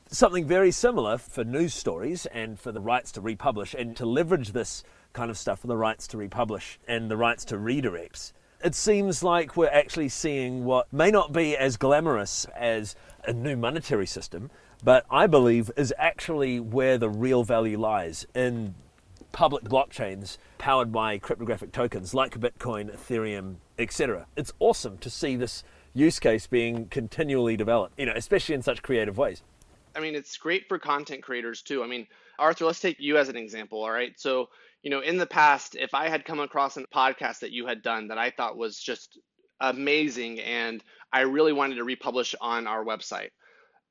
something 0.07 0.45
very 0.45 0.71
similar 0.71 1.17
for 1.17 1.43
news 1.43 1.73
stories 1.73 2.25
and 2.27 2.59
for 2.59 2.71
the 2.71 2.81
rights 2.81 3.11
to 3.13 3.21
republish 3.21 3.73
and 3.73 3.95
to 3.97 4.05
leverage 4.05 4.51
this 4.51 4.83
kind 5.13 5.31
of 5.31 5.37
stuff 5.37 5.59
for 5.59 5.67
the 5.67 5.77
rights 5.77 6.07
to 6.07 6.17
republish 6.17 6.79
and 6.87 7.09
the 7.09 7.17
rights 7.17 7.45
to 7.45 7.55
redirects. 7.55 8.33
It 8.63 8.75
seems 8.75 9.23
like 9.23 9.57
we're 9.57 9.67
actually 9.67 10.09
seeing 10.09 10.63
what 10.63 10.91
may 10.93 11.11
not 11.11 11.33
be 11.33 11.57
as 11.57 11.75
glamorous 11.77 12.45
as 12.55 12.95
a 13.25 13.33
new 13.33 13.57
monetary 13.57 14.05
system, 14.05 14.49
but 14.83 15.05
I 15.09 15.27
believe 15.27 15.71
is 15.77 15.93
actually 15.97 16.59
where 16.59 16.97
the 16.97 17.09
real 17.09 17.43
value 17.43 17.79
lies 17.79 18.25
in 18.35 18.75
public 19.31 19.63
blockchains 19.63 20.37
powered 20.57 20.91
by 20.91 21.17
cryptographic 21.17 21.71
tokens 21.71 22.13
like 22.13 22.39
Bitcoin, 22.39 22.93
Ethereum, 22.93 23.55
etc. 23.79 24.27
It's 24.35 24.53
awesome 24.59 24.97
to 24.99 25.09
see 25.09 25.35
this 25.35 25.63
use 25.93 26.19
case 26.19 26.47
being 26.47 26.87
continually 26.87 27.57
developed, 27.57 27.99
you 27.99 28.05
know, 28.05 28.13
especially 28.15 28.55
in 28.55 28.61
such 28.61 28.81
creative 28.81 29.17
ways. 29.17 29.43
I 29.95 29.99
mean, 29.99 30.15
it's 30.15 30.37
great 30.37 30.67
for 30.67 30.79
content 30.79 31.23
creators 31.23 31.61
too. 31.61 31.83
I 31.83 31.87
mean, 31.87 32.07
Arthur, 32.39 32.65
let's 32.65 32.79
take 32.79 32.97
you 32.99 33.17
as 33.17 33.29
an 33.29 33.37
example, 33.37 33.83
all 33.83 33.91
right? 33.91 34.13
So, 34.17 34.49
you 34.81 34.89
know, 34.89 35.01
in 35.01 35.17
the 35.17 35.25
past, 35.25 35.75
if 35.75 35.93
I 35.93 36.09
had 36.09 36.25
come 36.25 36.39
across 36.39 36.77
a 36.77 36.83
podcast 36.83 37.39
that 37.39 37.51
you 37.51 37.67
had 37.67 37.81
done 37.81 38.07
that 38.07 38.17
I 38.17 38.31
thought 38.31 38.57
was 38.57 38.79
just 38.79 39.19
amazing 39.59 40.39
and 40.39 40.83
I 41.11 41.21
really 41.21 41.53
wanted 41.53 41.75
to 41.75 41.83
republish 41.83 42.35
on 42.41 42.67
our 42.67 42.83
website, 42.83 43.29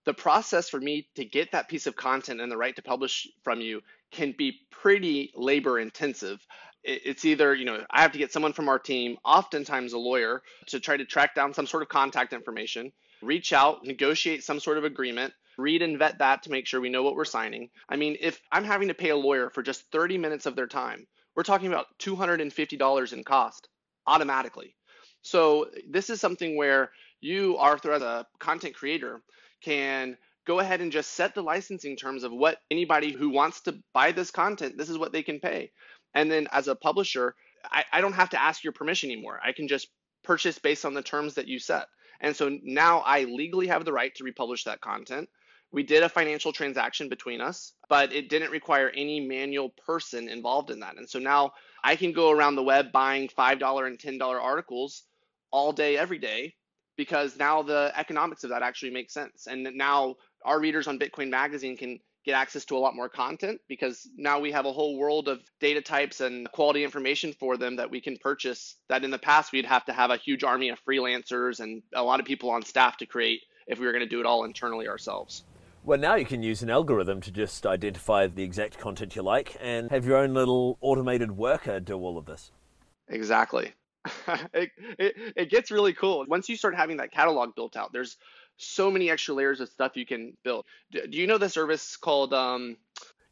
the 0.04 0.14
process 0.14 0.68
for 0.68 0.80
me 0.80 1.08
to 1.14 1.24
get 1.24 1.52
that 1.52 1.68
piece 1.68 1.86
of 1.86 1.96
content 1.96 2.40
and 2.40 2.50
the 2.50 2.56
right 2.56 2.74
to 2.76 2.82
publish 2.82 3.28
from 3.42 3.60
you 3.60 3.82
can 4.10 4.34
be 4.36 4.60
pretty 4.70 5.32
labor 5.34 5.78
intensive. 5.78 6.44
It's 6.84 7.24
either, 7.24 7.54
you 7.54 7.64
know, 7.64 7.84
I 7.90 8.02
have 8.02 8.12
to 8.12 8.18
get 8.18 8.32
someone 8.32 8.52
from 8.52 8.68
our 8.68 8.78
team, 8.78 9.16
oftentimes 9.24 9.92
a 9.92 9.98
lawyer, 9.98 10.42
to 10.66 10.80
try 10.80 10.96
to 10.96 11.04
track 11.04 11.34
down 11.34 11.54
some 11.54 11.66
sort 11.66 11.84
of 11.84 11.88
contact 11.88 12.32
information, 12.32 12.92
reach 13.22 13.52
out, 13.52 13.84
negotiate 13.86 14.42
some 14.42 14.58
sort 14.58 14.78
of 14.78 14.84
agreement, 14.84 15.32
read 15.56 15.82
and 15.82 15.98
vet 15.98 16.18
that 16.18 16.42
to 16.42 16.50
make 16.50 16.66
sure 16.66 16.80
we 16.80 16.88
know 16.88 17.04
what 17.04 17.14
we're 17.14 17.24
signing. 17.24 17.70
I 17.88 17.94
mean, 17.94 18.16
if 18.20 18.40
I'm 18.50 18.64
having 18.64 18.88
to 18.88 18.94
pay 18.94 19.10
a 19.10 19.16
lawyer 19.16 19.50
for 19.50 19.62
just 19.62 19.90
30 19.92 20.18
minutes 20.18 20.46
of 20.46 20.56
their 20.56 20.66
time, 20.66 21.06
we're 21.36 21.44
talking 21.44 21.68
about 21.68 21.86
$250 22.00 23.12
in 23.12 23.24
cost 23.24 23.68
automatically. 24.06 24.74
So 25.22 25.68
this 25.88 26.10
is 26.10 26.20
something 26.20 26.56
where 26.56 26.90
you, 27.20 27.56
Arthur, 27.58 27.92
as 27.92 28.02
a 28.02 28.26
content 28.40 28.74
creator, 28.74 29.22
can 29.62 30.16
go 30.46 30.59
ahead 30.59 30.81
and 30.81 30.92
just 30.92 31.12
set 31.12 31.35
the 31.35 31.42
licensing 31.42 31.96
terms 31.96 32.25
of 32.25 32.33
what 32.33 32.59
anybody 32.70 33.12
who 33.12 33.31
wants 33.31 33.61
to 33.62 33.79
buy 33.94 34.12
this 34.12 34.31
content, 34.31 34.77
this 34.77 34.90
is 34.90 34.98
what 34.98 35.12
they 35.12 35.22
can 35.22 35.40
pay. 35.40 35.70
And 36.14 36.31
then 36.31 36.48
as 36.53 36.68
a 36.68 36.75
publisher, 36.75 37.35
I, 37.64 37.85
I 37.92 38.01
don't 38.01 38.14
have 38.14 38.31
to 38.31 38.42
ask 38.42 38.64
your 38.64 38.72
permission 38.72 39.11
anymore. 39.11 39.40
I 39.44 39.53
can 39.53 39.68
just 39.68 39.88
purchase 40.25 40.59
based 40.59 40.85
on 40.85 40.94
the 40.94 41.03
terms 41.03 41.35
that 41.35 41.48
you 41.48 41.59
set. 41.59 41.87
And 42.20 42.35
so 42.35 42.59
now 42.62 43.01
I 43.01 43.25
legally 43.25 43.68
have 43.68 43.85
the 43.85 43.92
right 43.92 44.14
to 44.16 44.25
republish 44.25 44.64
that 44.64 44.81
content. 44.81 45.29
we 45.72 45.83
did 45.83 46.03
a 46.03 46.09
financial 46.09 46.53
transaction 46.53 47.09
between 47.09 47.40
us, 47.40 47.72
but 47.88 48.12
it 48.12 48.29
didn't 48.29 48.51
require 48.51 48.90
any 48.90 49.20
manual 49.20 49.70
person 49.87 50.29
involved 50.29 50.70
in 50.70 50.81
that. 50.81 50.98
And 50.98 51.09
so 51.09 51.18
now 51.18 51.53
I 51.83 51.96
can 51.96 52.12
go 52.12 52.31
around 52.31 52.57
the 52.57 52.62
web 52.62 52.92
buying 52.92 53.29
$5 53.29 53.87
and 53.87 53.98
$10 53.98 54.20
articles 54.20 55.05
all 55.51 55.72
day, 55.72 55.96
every 55.96 56.18
day, 56.18 56.55
because 56.96 57.37
now 57.37 57.62
the 57.62 57.92
economics 57.96 58.44
of 58.44 58.50
that 58.50 58.62
actually 58.62 58.92
makes 58.92 59.14
sense. 59.14 59.46
And 59.46 59.68
now 59.74 60.16
our 60.44 60.61
readers 60.61 60.87
on 60.87 60.98
Bitcoin 60.98 61.31
Magazine 61.31 61.76
can 61.76 61.98
get 62.24 62.35
access 62.35 62.64
to 62.66 62.76
a 62.76 62.78
lot 62.78 62.94
more 62.94 63.09
content 63.09 63.61
because 63.68 64.09
now 64.16 64.38
we 64.38 64.52
have 64.52 64.64
a 64.64 64.72
whole 64.72 64.96
world 64.96 65.28
of 65.28 65.40
data 65.61 65.81
types 65.81 66.20
and 66.20 66.50
quality 66.52 66.85
information 66.85 67.33
for 67.33 67.57
them 67.57 67.76
that 67.76 67.90
we 67.90 68.00
can 68.00 68.16
purchase 68.16 68.76
that 68.88 69.05
in 69.05 69.11
the 69.11 69.18
past 69.18 69.52
we'd 69.52 69.66
have 69.66 69.85
to 69.85 69.92
have 69.92 70.11
a 70.11 70.16
huge 70.16 70.44
army 70.44 70.68
of 70.68 70.78
freelancers 70.85 71.59
and 71.59 71.83
a 71.94 72.02
lot 72.02 72.20
of 72.20 72.26
people 72.26 72.50
on 72.50 72.62
staff 72.62 72.96
to 72.96 73.07
create 73.07 73.40
if 73.66 73.78
we 73.78 73.87
were 73.87 73.92
going 73.92 74.05
to 74.05 74.09
do 74.09 74.20
it 74.20 74.26
all 74.26 74.44
internally 74.44 74.88
ourselves. 74.88 75.44
Well, 75.85 75.98
now 75.98 76.14
you 76.14 76.24
can 76.24 76.44
use 76.44 76.62
an 76.62 76.70
algorithm 76.70 77.20
to 77.22 77.33
just 77.33 77.66
identify 77.66 78.28
the 78.28 78.44
exact 78.44 78.78
content 78.78 79.16
you 79.16 79.22
like 79.22 79.57
and 79.61 79.90
have 79.90 80.07
your 80.07 80.18
own 80.18 80.33
little 80.33 80.78
automated 80.81 81.33
worker 81.33 81.81
do 81.81 81.94
all 81.94 82.18
of 82.18 82.26
this. 82.26 82.52
Exactly. 83.09 83.72
it, 84.52 84.70
it, 84.98 85.14
it 85.36 85.50
gets 85.50 85.70
really 85.70 85.92
cool. 85.92 86.24
Once 86.28 86.48
you 86.48 86.56
start 86.56 86.74
having 86.74 86.96
that 86.98 87.12
catalog 87.12 87.54
built 87.54 87.76
out, 87.76 87.92
there's 87.92 88.16
so 88.56 88.90
many 88.90 89.10
extra 89.10 89.34
layers 89.34 89.60
of 89.60 89.68
stuff 89.68 89.96
you 89.96 90.06
can 90.06 90.36
build. 90.44 90.64
Do, 90.90 91.06
do 91.06 91.16
you 91.16 91.26
know 91.26 91.38
the 91.38 91.48
service 91.48 91.96
called, 91.96 92.32
um, 92.32 92.76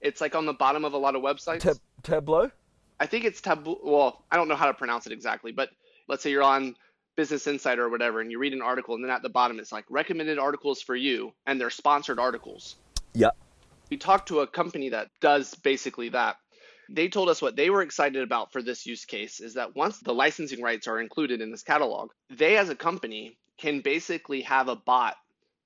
it's 0.00 0.20
like 0.20 0.34
on 0.34 0.46
the 0.46 0.52
bottom 0.52 0.84
of 0.84 0.92
a 0.92 0.98
lot 0.98 1.16
of 1.16 1.22
websites? 1.22 1.60
Tab- 1.60 1.80
Tableau? 2.02 2.50
I 2.98 3.06
think 3.06 3.24
it's 3.24 3.40
Tableau. 3.40 3.78
Well, 3.82 4.24
I 4.30 4.36
don't 4.36 4.48
know 4.48 4.56
how 4.56 4.66
to 4.66 4.74
pronounce 4.74 5.06
it 5.06 5.12
exactly, 5.12 5.52
but 5.52 5.70
let's 6.08 6.22
say 6.22 6.30
you're 6.30 6.42
on 6.42 6.76
Business 7.16 7.46
Insider 7.46 7.84
or 7.84 7.88
whatever, 7.88 8.20
and 8.20 8.30
you 8.30 8.38
read 8.38 8.52
an 8.52 8.62
article, 8.62 8.94
and 8.94 9.04
then 9.04 9.10
at 9.10 9.22
the 9.22 9.28
bottom 9.28 9.58
it's 9.58 9.72
like 9.72 9.84
recommended 9.90 10.38
articles 10.38 10.80
for 10.80 10.94
you, 10.94 11.32
and 11.46 11.60
they're 11.60 11.70
sponsored 11.70 12.18
articles. 12.18 12.76
Yeah. 13.12 13.30
We 13.90 13.96
talked 13.96 14.28
to 14.28 14.40
a 14.40 14.46
company 14.46 14.90
that 14.90 15.08
does 15.20 15.54
basically 15.56 16.10
that. 16.10 16.36
They 16.92 17.08
told 17.08 17.28
us 17.28 17.40
what 17.40 17.56
they 17.56 17.70
were 17.70 17.82
excited 17.82 18.22
about 18.22 18.52
for 18.52 18.62
this 18.62 18.84
use 18.84 19.04
case 19.04 19.40
is 19.40 19.54
that 19.54 19.76
once 19.76 20.00
the 20.00 20.12
licensing 20.12 20.60
rights 20.60 20.88
are 20.88 21.00
included 21.00 21.40
in 21.40 21.50
this 21.50 21.62
catalog, 21.62 22.10
they 22.30 22.56
as 22.56 22.68
a 22.68 22.74
company 22.74 23.38
can 23.58 23.80
basically 23.80 24.42
have 24.42 24.68
a 24.68 24.76
bot 24.76 25.16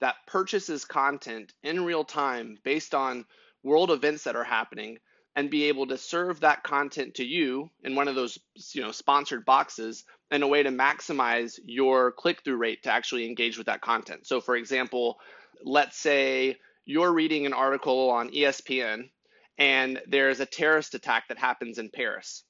that 0.01 0.17
purchases 0.27 0.85
content 0.85 1.55
in 1.63 1.85
real 1.85 2.05
time 2.05 2.59
based 2.63 2.95
on 2.95 3.25
world 3.63 3.91
events 3.91 4.25
that 4.25 4.37
are 4.37 4.45
happening 4.45 4.99
and 5.37 5.51
be 5.51 5.65
able 5.65 5.87
to 5.87 5.97
serve 5.97 6.41
that 6.41 6.63
content 6.63 7.15
to 7.15 7.25
you 7.25 7.71
in 7.83 7.95
one 7.95 8.09
of 8.09 8.15
those 8.15 8.39
you 8.73 8.83
know 8.83 8.93
sponsored 8.93 9.45
boxes 9.45 10.05
in 10.31 10.43
a 10.43 10.49
way 10.49 10.63
to 10.63 10.71
maximize 10.71 11.59
your 11.65 12.13
click-through 12.13 12.57
rate 12.57 12.83
to 12.83 12.93
actually 12.93 13.27
engage 13.27 13.57
with 13.57 13.67
that 13.67 13.81
content. 13.81 14.27
So 14.27 14.41
for 14.41 14.57
example, 14.57 15.19
let's 15.65 15.97
say 15.97 16.57
you're 16.85 17.13
reading 17.13 17.47
an 17.47 17.53
article 17.53 18.11
on 18.11 18.31
ESPN 18.31 19.09
and 19.59 20.01
there's 20.07 20.41
a 20.41 20.47
terrorist 20.47 20.95
attack 20.95 21.29
that 21.29 21.39
happens 21.39 21.79
in 21.79 21.91
Paris. 21.91 22.45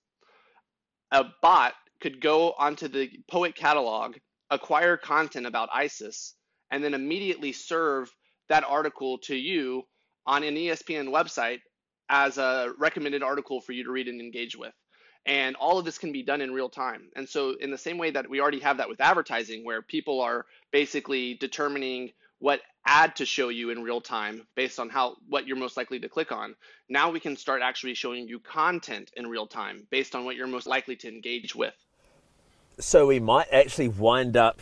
A 1.10 1.24
bot 1.42 1.74
could 2.00 2.20
go 2.20 2.52
onto 2.58 2.88
the 2.88 3.10
Po.et 3.30 3.54
catalog, 3.54 4.16
acquire 4.50 4.96
content 4.96 5.46
about 5.46 5.68
ISIS, 5.72 6.34
and 6.70 6.82
then 6.82 6.94
immediately 6.94 7.52
serve 7.52 8.10
that 8.48 8.64
article 8.64 9.18
to 9.18 9.36
you 9.36 9.82
on 10.26 10.42
an 10.42 10.54
ESPN 10.54 11.08
website 11.08 11.60
as 12.08 12.38
a 12.38 12.72
recommended 12.78 13.22
article 13.22 13.60
for 13.60 13.72
you 13.72 13.84
to 13.84 13.90
read 13.90 14.08
and 14.08 14.20
engage 14.20 14.56
with. 14.56 14.74
And 15.26 15.56
all 15.56 15.78
of 15.78 15.86
this 15.86 15.96
can 15.96 16.12
be 16.12 16.22
done 16.22 16.42
in 16.42 16.52
real 16.52 16.68
time. 16.68 17.08
And 17.16 17.26
so, 17.26 17.54
in 17.58 17.70
the 17.70 17.78
same 17.78 17.96
way 17.96 18.10
that 18.10 18.28
we 18.28 18.40
already 18.40 18.60
have 18.60 18.76
that 18.76 18.90
with 18.90 19.00
advertising, 19.00 19.64
where 19.64 19.80
people 19.80 20.20
are 20.20 20.44
basically 20.70 21.34
determining 21.34 22.10
what 22.38 22.60
ad 22.86 23.16
to 23.16 23.24
show 23.24 23.48
you 23.48 23.70
in 23.70 23.82
real 23.82 24.00
time 24.00 24.46
based 24.54 24.78
on 24.78 24.90
how 24.90 25.16
what 25.28 25.46
you're 25.46 25.56
most 25.56 25.76
likely 25.76 25.98
to 26.00 26.08
click 26.08 26.32
on, 26.32 26.54
now 26.88 27.10
we 27.10 27.20
can 27.20 27.36
start 27.36 27.62
actually 27.62 27.94
showing 27.94 28.28
you 28.28 28.38
content 28.38 29.10
in 29.16 29.26
real 29.26 29.46
time 29.46 29.86
based 29.90 30.14
on 30.14 30.24
what 30.24 30.36
you're 30.36 30.46
most 30.46 30.66
likely 30.66 30.96
to 30.96 31.08
engage 31.08 31.54
with. 31.54 31.74
So 32.78 33.06
we 33.06 33.20
might 33.20 33.48
actually 33.52 33.88
wind 33.88 34.36
up 34.36 34.60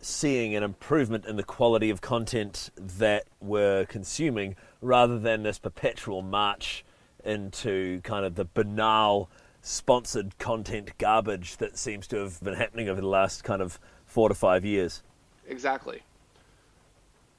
seeing 0.00 0.56
an 0.56 0.64
improvement 0.64 1.24
in 1.26 1.36
the 1.36 1.44
quality 1.44 1.88
of 1.88 2.00
content 2.00 2.70
that 2.76 3.24
we're 3.40 3.86
consuming 3.86 4.56
rather 4.80 5.18
than 5.18 5.44
this 5.44 5.58
perpetual 5.58 6.22
march 6.22 6.84
into 7.24 8.00
kind 8.00 8.26
of 8.26 8.34
the 8.34 8.44
banal 8.44 9.30
sponsored 9.60 10.36
content 10.38 10.90
garbage 10.98 11.56
that 11.58 11.78
seems 11.78 12.08
to 12.08 12.16
have 12.16 12.42
been 12.42 12.54
happening 12.54 12.88
over 12.88 13.00
the 13.00 13.06
last 13.06 13.44
kind 13.44 13.62
of 13.62 13.78
four 14.04 14.28
to 14.28 14.34
five 14.34 14.64
years. 14.64 15.04
Exactly. 15.46 16.02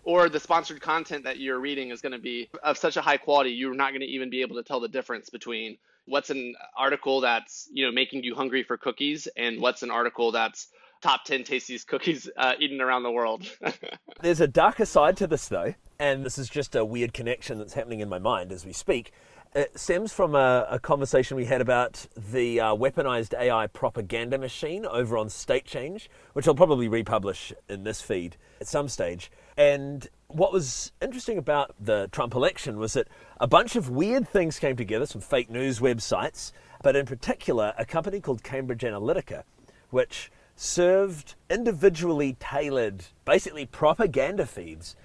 Or 0.04 0.30
the 0.30 0.40
sponsored 0.40 0.82
content 0.82 1.24
that 1.24 1.40
you're 1.40 1.60
reading 1.60 1.90
is 1.90 2.02
going 2.02 2.12
to 2.12 2.20
be 2.20 2.50
of 2.62 2.78
such 2.78 2.98
a 2.98 3.02
high 3.02 3.18
quality, 3.18 3.52
you're 3.52 3.74
not 3.74 3.92
going 3.92 4.02
to 4.02 4.08
even 4.08 4.30
be 4.30 4.42
able 4.42 4.56
to 4.58 4.64
tell 4.64 4.80
the 4.80 4.88
difference 4.88 5.30
between 5.30 5.78
what's 6.06 6.30
an 6.30 6.56
article 6.78 7.22
that's 7.22 7.70
you 7.72 7.86
know 7.86 7.92
making 7.92 8.24
you 8.24 8.36
hungry 8.36 8.64
for 8.64 8.76
cookies 8.76 9.28
and 9.38 9.62
what's 9.62 9.84
an 9.84 9.92
article 9.92 10.34
that's 10.34 10.68
top 11.04 11.26
10 11.26 11.44
tastiest 11.44 11.88
cookies 11.88 12.30
uh, 12.38 12.54
eaten 12.60 12.80
around 12.80 13.04
the 13.04 13.12
world. 13.12 13.46
There's 14.22 14.40
a 14.40 14.48
darker 14.48 14.86
side 14.86 15.18
to 15.18 15.28
this, 15.28 15.50
though, 15.50 15.76
and 16.00 16.26
this 16.26 16.38
is 16.38 16.50
just 16.50 16.76
a 16.76 16.86
weird 16.86 17.14
connection 17.14 17.58
that's 17.58 17.74
happening 17.74 18.00
in 18.00 18.08
my 18.08 18.20
mind 18.20 18.54
as 18.54 18.66
we 18.66 18.72
speak. 18.72 19.12
It 19.54 19.78
stems 19.78 20.14
from 20.14 20.34
a, 20.34 20.66
a 20.70 20.80
conversation 20.80 21.38
we 21.38 21.46
had 21.46 21.62
about 21.62 22.08
the 22.16 22.60
uh, 22.60 22.74
weaponized 22.74 23.38
AI 23.38 23.68
propaganda 23.68 24.38
machine 24.38 24.86
over 24.86 25.18
on 25.18 25.30
State 25.30 25.66
Change, 25.66 26.10
which 26.32 26.48
I'll 26.48 26.56
probably 26.56 26.88
republish 26.88 27.54
in 27.70 27.84
this 27.84 28.02
feed 28.02 28.38
at 28.62 28.68
some 28.68 28.88
stage. 28.88 29.30
And 29.58 30.08
what 30.28 30.52
was 30.52 30.92
interesting 31.02 31.38
about 31.38 31.76
the 31.80 32.10
Trump 32.12 32.34
election 32.34 32.78
was 32.78 32.94
that 32.94 33.08
a 33.40 33.48
bunch 33.48 33.76
of 33.76 33.90
weird 33.90 34.28
things 34.28 34.60
came 34.60 34.76
together, 34.76 35.06
some 35.06 35.22
fake 35.22 35.50
news 35.50 35.80
websites, 35.80 36.52
but 36.82 36.96
in 36.96 37.06
particular, 37.06 37.74
a 37.78 37.86
company 37.86 38.20
called 38.20 38.44
Cambridge 38.44 38.82
Analytica, 38.82 39.44
which 39.90 40.32
served 40.56 41.36
individually 41.50 42.36
tailored, 42.40 43.06
basically 43.26 43.66
propaganda 43.66 44.46
feeds 44.46 44.96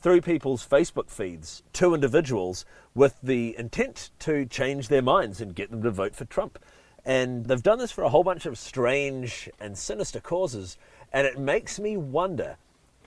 through 0.00 0.22
people's 0.22 0.66
Facebook 0.66 1.10
feeds 1.10 1.62
to 1.74 1.94
individuals 1.94 2.64
with 2.94 3.18
the 3.22 3.54
intent 3.58 4.10
to 4.18 4.46
change 4.46 4.88
their 4.88 5.02
minds 5.02 5.40
and 5.40 5.54
get 5.54 5.70
them 5.70 5.82
to 5.82 5.90
vote 5.90 6.14
for 6.14 6.24
Trump. 6.24 6.58
And 7.04 7.46
they've 7.46 7.62
done 7.62 7.78
this 7.78 7.92
for 7.92 8.04
a 8.04 8.08
whole 8.08 8.24
bunch 8.24 8.46
of 8.46 8.58
strange 8.58 9.48
and 9.60 9.76
sinister 9.76 10.20
causes. 10.20 10.78
And 11.12 11.26
it 11.26 11.38
makes 11.38 11.78
me 11.78 11.96
wonder 11.96 12.56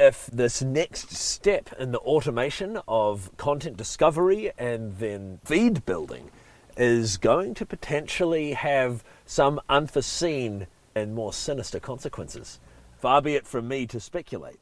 if 0.03 0.27
this 0.27 0.61
next 0.61 1.11
step 1.11 1.69
in 1.79 1.93
the 1.93 1.99
automation 1.99 2.77
of 2.89 3.31
content 3.37 3.77
discovery 3.77 4.51
and 4.57 4.97
then 4.97 5.39
feed 5.45 5.85
building 5.85 6.29
is 6.75 7.15
going 7.15 7.53
to 7.53 7.65
potentially 7.65 8.51
have 8.51 9.01
some 9.25 9.61
unforeseen 9.69 10.67
and 10.93 11.15
more 11.15 11.31
sinister 11.31 11.79
consequences. 11.79 12.59
Far 12.99 13.21
be 13.21 13.35
it 13.35 13.47
from 13.47 13.69
me 13.69 13.87
to 13.87 13.99
speculate. 14.01 14.59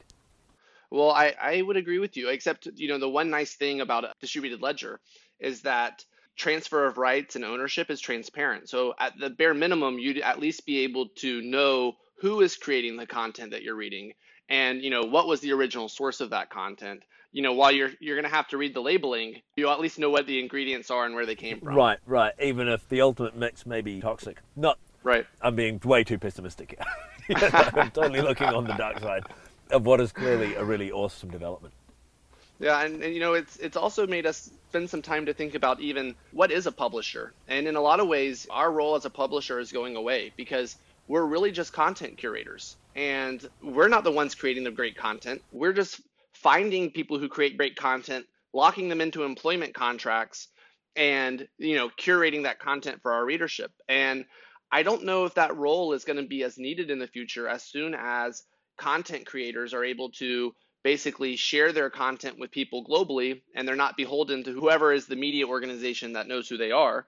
Well, 0.91 1.09
I, 1.09 1.33
I 1.41 1.61
would 1.63 1.77
agree 1.77 1.97
with 1.97 2.15
you, 2.15 2.29
except, 2.29 2.67
you 2.75 2.87
know, 2.87 2.99
the 2.99 3.09
one 3.09 3.31
nice 3.31 3.55
thing 3.55 3.81
about 3.81 4.03
a 4.03 4.13
distributed 4.21 4.61
ledger 4.61 4.99
is 5.39 5.61
that 5.61 6.05
transfer 6.35 6.85
of 6.85 6.99
rights 6.99 7.35
and 7.35 7.43
ownership 7.43 7.89
is 7.89 7.99
transparent. 7.99 8.69
So 8.69 8.93
at 8.99 9.17
the 9.19 9.31
bare 9.31 9.55
minimum, 9.55 9.97
you'd 9.97 10.19
at 10.19 10.39
least 10.39 10.67
be 10.67 10.83
able 10.83 11.07
to 11.17 11.41
know 11.41 11.93
who 12.19 12.41
is 12.41 12.57
creating 12.57 12.97
the 12.97 13.07
content 13.07 13.51
that 13.51 13.63
you're 13.63 13.75
reading 13.75 14.13
and, 14.51 14.83
you 14.83 14.89
know, 14.89 15.01
what 15.03 15.27
was 15.27 15.39
the 15.39 15.53
original 15.53 15.89
source 15.89 16.21
of 16.21 16.29
that 16.29 16.49
content. 16.49 17.03
You 17.31 17.41
know, 17.41 17.53
while 17.53 17.71
you're 17.71 17.91
you're 18.01 18.17
going 18.17 18.29
to 18.29 18.35
have 18.35 18.49
to 18.49 18.57
read 18.57 18.73
the 18.73 18.81
labeling, 18.81 19.41
you 19.55 19.69
at 19.69 19.79
least 19.79 19.97
know 19.97 20.09
what 20.09 20.27
the 20.27 20.37
ingredients 20.37 20.91
are 20.91 21.05
and 21.05 21.15
where 21.15 21.25
they 21.25 21.35
came 21.35 21.61
from. 21.61 21.73
Right, 21.73 21.97
right. 22.05 22.33
Even 22.41 22.67
if 22.67 22.87
the 22.89 22.99
ultimate 22.99 23.37
mix 23.37 23.65
may 23.65 23.79
be 23.79 24.01
toxic. 24.01 24.39
Not 24.57 24.77
Right. 25.03 25.25
I'm 25.41 25.55
being 25.55 25.79
way 25.83 26.03
too 26.03 26.19
pessimistic. 26.19 26.79
I'm 27.35 27.91
totally 27.91 28.21
looking 28.21 28.47
on 28.47 28.65
the 28.65 28.73
dark 28.73 28.99
side 28.99 29.23
of 29.71 29.85
what 29.85 30.01
is 30.01 30.11
clearly 30.11 30.55
a 30.55 30.63
really 30.63 30.91
awesome 30.91 31.29
development. 31.29 31.73
Yeah, 32.59 32.83
and, 32.83 33.01
and 33.01 33.13
you 33.13 33.19
know, 33.19 33.33
it's 33.33 33.57
it's 33.57 33.75
also 33.75 34.05
made 34.05 34.27
us 34.27 34.51
spend 34.69 34.89
some 34.89 35.01
time 35.01 35.25
to 35.25 35.33
think 35.33 35.55
about 35.55 35.79
even 35.79 36.13
what 36.31 36.51
is 36.51 36.67
a 36.67 36.71
publisher. 36.71 37.33
And 37.47 37.67
in 37.67 37.75
a 37.75 37.81
lot 37.81 37.99
of 37.99 38.07
ways, 38.07 38.45
our 38.51 38.71
role 38.71 38.95
as 38.95 39.05
a 39.05 39.09
publisher 39.09 39.59
is 39.59 39.71
going 39.71 39.95
away 39.95 40.31
because 40.37 40.75
we're 41.11 41.25
really 41.25 41.51
just 41.51 41.73
content 41.73 42.17
curators. 42.17 42.77
And 42.95 43.45
we're 43.61 43.89
not 43.89 44.05
the 44.05 44.13
ones 44.13 44.33
creating 44.33 44.63
the 44.63 44.71
great 44.71 44.95
content. 44.95 45.41
We're 45.51 45.73
just 45.73 45.99
finding 46.31 46.89
people 46.89 47.19
who 47.19 47.27
create 47.27 47.57
great 47.57 47.75
content, 47.75 48.25
locking 48.53 48.87
them 48.87 49.01
into 49.01 49.23
employment 49.23 49.73
contracts 49.73 50.47
and, 50.95 51.45
you 51.57 51.75
know, 51.75 51.89
curating 51.89 52.43
that 52.43 52.59
content 52.59 53.01
for 53.01 53.11
our 53.11 53.25
readership. 53.25 53.73
And 53.89 54.23
I 54.71 54.83
don't 54.83 55.03
know 55.03 55.25
if 55.25 55.33
that 55.33 55.57
role 55.57 55.91
is 55.91 56.05
going 56.05 56.15
to 56.15 56.25
be 56.25 56.43
as 56.43 56.57
needed 56.57 56.89
in 56.89 56.99
the 56.99 57.07
future 57.07 57.45
as 57.45 57.61
soon 57.61 57.93
as 57.93 58.43
content 58.77 59.25
creators 59.25 59.73
are 59.73 59.83
able 59.83 60.11
to 60.11 60.55
basically 60.81 61.35
share 61.35 61.73
their 61.73 61.89
content 61.89 62.39
with 62.39 62.51
people 62.51 62.85
globally 62.85 63.41
and 63.53 63.67
they're 63.67 63.75
not 63.75 63.97
beholden 63.97 64.45
to 64.45 64.53
whoever 64.53 64.93
is 64.93 65.07
the 65.07 65.17
media 65.17 65.45
organization 65.45 66.13
that 66.13 66.29
knows 66.29 66.47
who 66.47 66.55
they 66.55 66.71
are. 66.71 67.05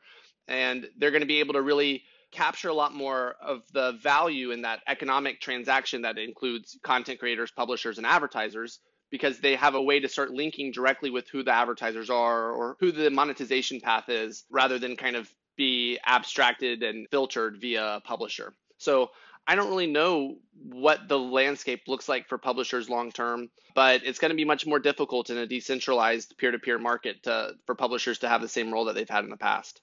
And 0.50 0.90
they're 0.98 1.12
going 1.12 1.22
to 1.22 1.26
be 1.26 1.40
able 1.40 1.54
to 1.54 1.62
really 1.62 2.04
capture 2.34 2.70
a 2.70 2.74
lot 2.74 2.94
more 2.94 3.36
of 3.42 3.62
the 3.72 3.94
value 3.94 4.52
in 4.52 4.64
that 4.64 4.82
economic 4.88 5.40
transaction 5.40 6.02
that 6.02 6.18
includes 6.18 6.78
content 6.84 7.20
creators, 7.20 7.52
publishers, 7.52 7.98
and 7.98 8.08
advertisers 8.08 8.80
because 9.12 9.40
they 9.40 9.56
have 9.56 9.76
a 9.76 9.82
way 9.82 10.00
to 10.00 10.10
start 10.10 10.32
linking 10.32 10.72
directly 10.72 11.12
with 11.12 11.30
who 11.30 11.44
the 11.44 11.54
advertisers 11.54 12.10
are 12.10 12.52
or 12.52 12.76
who 12.80 12.92
the 12.92 13.12
monetization 13.12 13.80
path 13.80 14.10
is 14.10 14.44
rather 14.50 14.80
than 14.80 14.96
kind 14.96 15.16
of 15.16 15.32
be 15.56 16.00
abstracted 16.06 16.82
and 16.82 17.08
filtered 17.12 17.62
via 17.62 17.98
a 17.98 18.02
publisher. 18.02 18.54
So 18.80 19.12
I 19.46 19.56
don't 19.56 19.70
really 19.70 19.92
know 19.92 20.38
what 20.54 21.08
the 21.08 21.20
landscape 21.20 21.84
looks 21.88 22.10
like 22.10 22.28
for 22.28 22.38
publishers 22.40 22.90
long 22.90 23.12
term, 23.12 23.50
but 23.76 24.04
it's 24.04 24.18
going 24.18 24.32
to 24.32 24.36
be 24.36 24.46
much 24.46 24.66
more 24.66 24.80
difficult 24.80 25.30
in 25.30 25.38
a 25.38 25.46
decentralized 25.46 26.36
peer 26.38 26.52
to 26.52 26.58
peer 26.58 26.80
market 26.80 27.24
for 27.66 27.76
publishers 27.76 28.20
to 28.20 28.30
have 28.30 28.42
the 28.42 28.48
same 28.48 28.74
role 28.74 28.86
that 28.86 28.96
they've 28.96 29.10
had 29.10 29.26
in 29.26 29.30
the 29.30 29.38
past. 29.38 29.82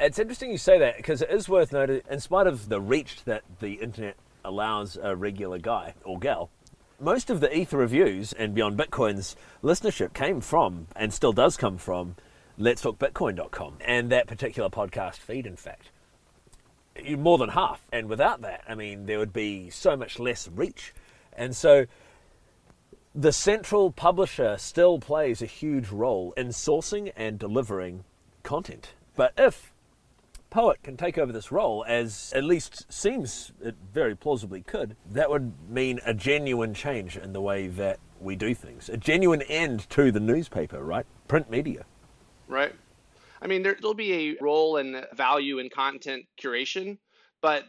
It's 0.00 0.18
interesting 0.18 0.50
you 0.50 0.58
say 0.58 0.78
that 0.78 0.96
because 0.96 1.22
it 1.22 1.30
is 1.30 1.48
worth 1.48 1.72
noting, 1.72 2.02
in 2.10 2.20
spite 2.20 2.46
of 2.46 2.68
the 2.68 2.80
reach 2.80 3.24
that 3.24 3.42
the 3.60 3.74
internet 3.74 4.16
allows 4.44 4.98
a 5.00 5.14
regular 5.16 5.58
guy 5.58 5.94
or 6.04 6.18
gal 6.18 6.50
most 7.00 7.28
of 7.28 7.40
the 7.40 7.54
Ether 7.54 7.78
Review's 7.78 8.32
and 8.32 8.54
Beyond 8.54 8.78
Bitcoin's 8.78 9.36
listenership 9.62 10.14
came 10.14 10.40
from, 10.40 10.86
and 10.96 11.12
still 11.12 11.32
does 11.32 11.56
come 11.56 11.76
from, 11.76 12.16
Let's 12.56 12.82
Talk 12.82 12.98
Bitcoin.com 12.98 13.78
and 13.80 14.10
that 14.10 14.26
particular 14.26 14.70
podcast 14.70 15.16
feed, 15.16 15.46
in 15.46 15.56
fact. 15.56 15.90
More 17.18 17.36
than 17.38 17.50
half. 17.50 17.84
And 17.92 18.08
without 18.08 18.42
that, 18.42 18.62
I 18.68 18.74
mean, 18.74 19.06
there 19.06 19.18
would 19.18 19.32
be 19.32 19.68
so 19.70 19.96
much 19.96 20.18
less 20.18 20.48
reach. 20.48 20.94
And 21.32 21.54
so 21.54 21.86
the 23.14 23.32
central 23.32 23.90
publisher 23.90 24.56
still 24.58 24.98
plays 24.98 25.42
a 25.42 25.46
huge 25.46 25.90
role 25.90 26.32
in 26.36 26.48
sourcing 26.48 27.12
and 27.16 27.38
delivering 27.38 28.04
content. 28.44 28.94
But 29.16 29.32
if 29.36 29.73
Po.et 30.54 30.80
can 30.84 30.96
take 30.96 31.18
over 31.18 31.32
this 31.32 31.50
role, 31.50 31.84
as 31.88 32.32
at 32.32 32.44
least 32.44 32.86
seems 32.88 33.50
it 33.60 33.74
very 33.92 34.14
plausibly 34.14 34.62
could, 34.62 34.94
that 35.10 35.28
would 35.28 35.52
mean 35.68 35.98
a 36.06 36.14
genuine 36.14 36.74
change 36.74 37.16
in 37.16 37.32
the 37.32 37.40
way 37.40 37.66
that 37.66 37.98
we 38.20 38.36
do 38.36 38.54
things, 38.54 38.88
a 38.88 38.96
genuine 38.96 39.42
end 39.42 39.90
to 39.90 40.12
the 40.12 40.20
newspaper, 40.20 40.84
right? 40.84 41.06
Print 41.26 41.50
media. 41.50 41.84
Right. 42.46 42.72
I 43.42 43.48
mean, 43.48 43.64
there, 43.64 43.76
will 43.82 43.94
be 43.94 44.12
a 44.12 44.36
role 44.40 44.76
and 44.76 45.04
value 45.12 45.58
in 45.58 45.70
content 45.70 46.24
curation, 46.40 46.98
but 47.42 47.64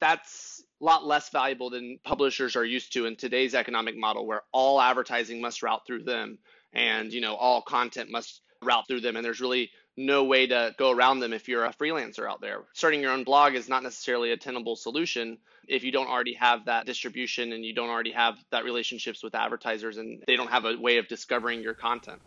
that's 0.00 0.62
a 0.80 0.84
lot 0.84 1.04
less 1.04 1.28
valuable 1.30 1.70
than 1.70 1.98
publishers 2.04 2.54
are 2.54 2.64
used 2.64 2.92
to 2.92 3.06
in 3.06 3.16
today's 3.16 3.56
economic 3.56 3.98
model, 3.98 4.28
where 4.28 4.42
all 4.52 4.80
advertising 4.80 5.40
must 5.40 5.60
route 5.60 5.84
through 5.88 6.04
them, 6.04 6.38
and 6.72 7.12
you 7.12 7.20
know 7.20 7.34
all 7.34 7.62
content 7.62 8.12
must 8.12 8.42
route 8.62 8.86
through 8.86 9.00
them, 9.00 9.16
and 9.16 9.24
there's 9.24 9.40
really 9.40 9.72
no 9.96 10.24
way 10.24 10.46
to 10.46 10.74
go 10.78 10.90
around 10.90 11.20
them 11.20 11.32
if 11.32 11.48
you're 11.48 11.64
a 11.64 11.72
freelancer 11.72 12.28
out 12.28 12.40
there. 12.40 12.62
Starting 12.72 13.00
your 13.00 13.12
own 13.12 13.24
blog 13.24 13.54
is 13.54 13.68
not 13.68 13.82
necessarily 13.82 14.32
a 14.32 14.36
tenable 14.36 14.76
solution 14.76 15.38
if 15.68 15.84
you 15.84 15.92
don't 15.92 16.08
already 16.08 16.34
have 16.34 16.64
that 16.64 16.86
distribution 16.86 17.52
and 17.52 17.64
you 17.64 17.74
don't 17.74 17.90
already 17.90 18.12
have 18.12 18.36
that 18.50 18.64
relationships 18.64 19.22
with 19.22 19.34
advertisers 19.34 19.98
and 19.98 20.22
they 20.26 20.36
don't 20.36 20.50
have 20.50 20.64
a 20.64 20.76
way 20.76 20.98
of 20.98 21.08
discovering 21.08 21.62
your 21.62 21.74
content. 21.74 22.20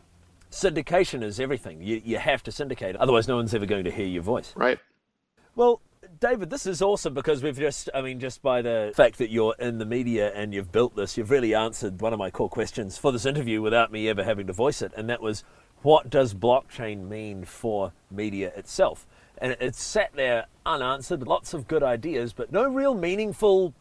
Syndication 0.51 1.23
is 1.23 1.39
everything. 1.39 1.81
You, 1.81 2.01
you 2.03 2.17
have 2.17 2.43
to 2.43 2.51
syndicate, 2.51 2.95
otherwise, 2.95 3.27
no 3.27 3.35
one's 3.35 3.53
ever 3.53 3.65
going 3.65 3.83
to 3.85 3.91
hear 3.91 4.05
your 4.05 4.23
voice. 4.23 4.53
Right. 4.55 4.79
Well, 5.55 5.81
David, 6.19 6.49
this 6.49 6.65
is 6.65 6.81
awesome 6.81 7.13
because 7.13 7.41
we've 7.41 7.57
just, 7.57 7.89
I 7.93 8.01
mean, 8.01 8.19
just 8.19 8.41
by 8.41 8.61
the 8.61 8.93
fact 8.95 9.17
that 9.17 9.31
you're 9.31 9.55
in 9.59 9.79
the 9.79 9.85
media 9.85 10.31
and 10.33 10.53
you've 10.53 10.71
built 10.71 10.95
this, 10.95 11.17
you've 11.17 11.31
really 11.31 11.55
answered 11.55 11.99
one 11.99 12.13
of 12.13 12.19
my 12.19 12.29
core 12.29 12.49
questions 12.49 12.97
for 12.97 13.11
this 13.11 13.25
interview 13.25 13.61
without 13.61 13.91
me 13.91 14.07
ever 14.07 14.23
having 14.23 14.47
to 14.47 14.53
voice 14.53 14.81
it. 14.81 14.93
And 14.95 15.09
that 15.09 15.21
was 15.21 15.43
what 15.81 16.09
does 16.09 16.33
blockchain 16.33 17.07
mean 17.07 17.45
for 17.45 17.93
media 18.09 18.51
itself? 18.55 19.05
And 19.37 19.55
it's 19.59 19.81
sat 19.81 20.13
there 20.15 20.45
unanswered, 20.65 21.27
lots 21.27 21.53
of 21.53 21.67
good 21.67 21.83
ideas, 21.83 22.33
but 22.33 22.51
no 22.51 22.69
real 22.69 22.95
meaningful, 22.95 23.73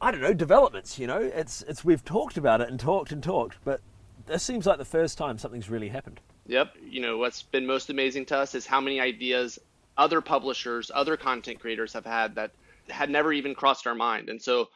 I 0.00 0.10
don't 0.10 0.20
know, 0.20 0.32
developments. 0.32 0.98
You 0.98 1.06
know, 1.06 1.20
it's 1.20 1.62
it's 1.62 1.84
we've 1.84 2.04
talked 2.04 2.36
about 2.36 2.60
it 2.60 2.68
and 2.68 2.78
talked 2.78 3.12
and 3.12 3.22
talked, 3.22 3.58
but 3.64 3.80
this 4.26 4.42
seems 4.42 4.66
like 4.66 4.78
the 4.78 4.84
first 4.84 5.18
time 5.18 5.38
something's 5.38 5.68
really 5.68 5.88
happened. 5.88 6.20
Yep. 6.46 6.74
You 6.82 7.00
know, 7.00 7.18
what's 7.18 7.42
been 7.42 7.66
most 7.66 7.90
amazing 7.90 8.26
to 8.26 8.38
us 8.38 8.54
is 8.54 8.66
how 8.66 8.80
many 8.80 9.00
ideas 9.00 9.58
other 9.96 10.20
publishers, 10.20 10.90
other 10.94 11.16
content 11.16 11.60
creators 11.60 11.92
have 11.92 12.06
had 12.06 12.34
that 12.36 12.52
had 12.88 13.10
never 13.10 13.32
even 13.32 13.54
crossed 13.54 13.86
our 13.86 13.94
mind. 13.94 14.28
And 14.28 14.40
so, 14.40 14.68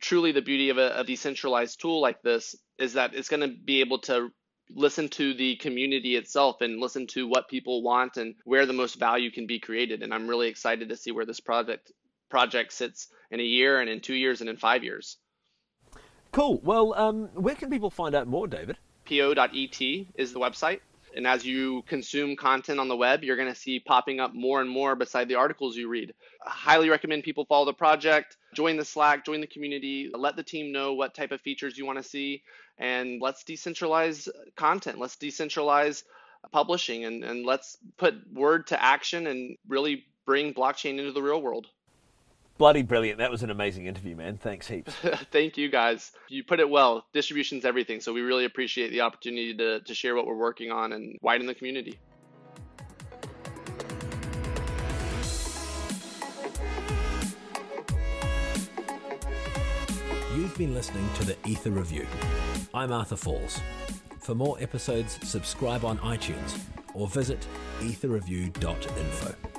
truly, 0.00 0.32
the 0.32 0.42
beauty 0.42 0.70
of 0.70 0.78
a, 0.78 1.00
a 1.00 1.04
decentralized 1.04 1.80
tool 1.80 2.00
like 2.00 2.22
this 2.22 2.56
is 2.78 2.94
that 2.94 3.14
it's 3.14 3.28
going 3.28 3.48
to 3.48 3.54
be 3.64 3.80
able 3.80 3.98
to 4.00 4.32
listen 4.74 5.08
to 5.10 5.34
the 5.34 5.56
community 5.56 6.16
itself 6.16 6.60
and 6.60 6.80
listen 6.80 7.06
to 7.08 7.26
what 7.26 7.48
people 7.48 7.82
want 7.82 8.16
and 8.16 8.34
where 8.44 8.66
the 8.66 8.72
most 8.72 8.98
value 8.98 9.30
can 9.30 9.46
be 9.46 9.58
created. 9.58 10.02
And 10.02 10.12
I'm 10.14 10.28
really 10.28 10.48
excited 10.48 10.88
to 10.88 10.96
see 10.96 11.10
where 11.10 11.26
this 11.26 11.40
project 11.40 11.92
project 12.28 12.72
sits 12.72 13.08
in 13.30 13.40
a 13.40 13.44
year 13.44 13.80
and 13.80 13.90
in 13.90 14.00
two 14.00 14.14
years 14.14 14.40
and 14.40 14.48
in 14.48 14.56
five 14.56 14.84
years. 14.84 15.16
Cool. 16.32 16.60
Well, 16.62 16.94
um, 16.94 17.28
where 17.34 17.56
can 17.56 17.70
people 17.70 17.90
find 17.90 18.14
out 18.14 18.28
more, 18.28 18.46
David? 18.46 18.76
po.et 19.10 19.80
is 20.14 20.32
the 20.32 20.40
website. 20.40 20.80
And 21.16 21.26
as 21.26 21.44
you 21.44 21.82
consume 21.82 22.36
content 22.36 22.78
on 22.78 22.88
the 22.88 22.96
web, 22.96 23.24
you're 23.24 23.36
going 23.36 23.52
to 23.52 23.58
see 23.58 23.80
popping 23.80 24.20
up 24.20 24.34
more 24.34 24.60
and 24.60 24.70
more 24.70 24.94
beside 24.94 25.28
the 25.28 25.34
articles 25.34 25.76
you 25.76 25.88
read. 25.88 26.14
I 26.46 26.50
highly 26.50 26.88
recommend 26.88 27.24
people 27.24 27.44
follow 27.44 27.66
the 27.66 27.72
project, 27.72 28.36
join 28.54 28.76
the 28.76 28.84
Slack, 28.84 29.24
join 29.24 29.40
the 29.40 29.46
community, 29.46 30.10
let 30.14 30.36
the 30.36 30.42
team 30.42 30.72
know 30.72 30.94
what 30.94 31.14
type 31.14 31.32
of 31.32 31.40
features 31.40 31.76
you 31.76 31.84
want 31.84 31.98
to 31.98 32.08
see, 32.08 32.42
and 32.78 33.20
let's 33.20 33.44
decentralize 33.44 34.28
content. 34.56 34.98
Let's 34.98 35.16
decentralize 35.16 36.04
publishing 36.52 37.04
and, 37.04 37.24
and 37.24 37.44
let's 37.44 37.76
put 37.98 38.14
word 38.32 38.68
to 38.68 38.82
action 38.82 39.26
and 39.26 39.56
really 39.68 40.04
bring 40.24 40.54
blockchain 40.54 40.98
into 40.98 41.12
the 41.12 41.22
real 41.22 41.42
world. 41.42 41.66
Bloody 42.60 42.82
brilliant. 42.82 43.16
That 43.16 43.30
was 43.30 43.42
an 43.42 43.48
amazing 43.48 43.86
interview, 43.86 44.14
man. 44.14 44.36
Thanks 44.36 44.68
heaps. 44.68 44.92
Thank 45.32 45.56
you, 45.56 45.70
guys. 45.70 46.12
You 46.28 46.44
put 46.44 46.60
it 46.60 46.68
well. 46.68 47.06
Distribution's 47.14 47.64
everything. 47.64 48.02
So 48.02 48.12
we 48.12 48.20
really 48.20 48.44
appreciate 48.44 48.90
the 48.90 49.00
opportunity 49.00 49.54
to, 49.54 49.80
to 49.80 49.94
share 49.94 50.14
what 50.14 50.26
we're 50.26 50.36
working 50.36 50.70
on 50.70 50.92
and 50.92 51.16
widen 51.22 51.46
the 51.46 51.54
community. 51.54 51.98
You've 60.36 60.58
been 60.58 60.74
listening 60.74 61.08
to 61.14 61.24
the 61.24 61.38
Ether 61.46 61.70
Review. 61.70 62.06
I'm 62.74 62.92
Arthur 62.92 63.16
Falls. 63.16 63.58
For 64.18 64.34
more 64.34 64.58
episodes, 64.60 65.18
subscribe 65.26 65.86
on 65.86 65.96
iTunes 66.00 66.60
or 66.92 67.08
visit 67.08 67.46
etherreview.info. 67.80 69.49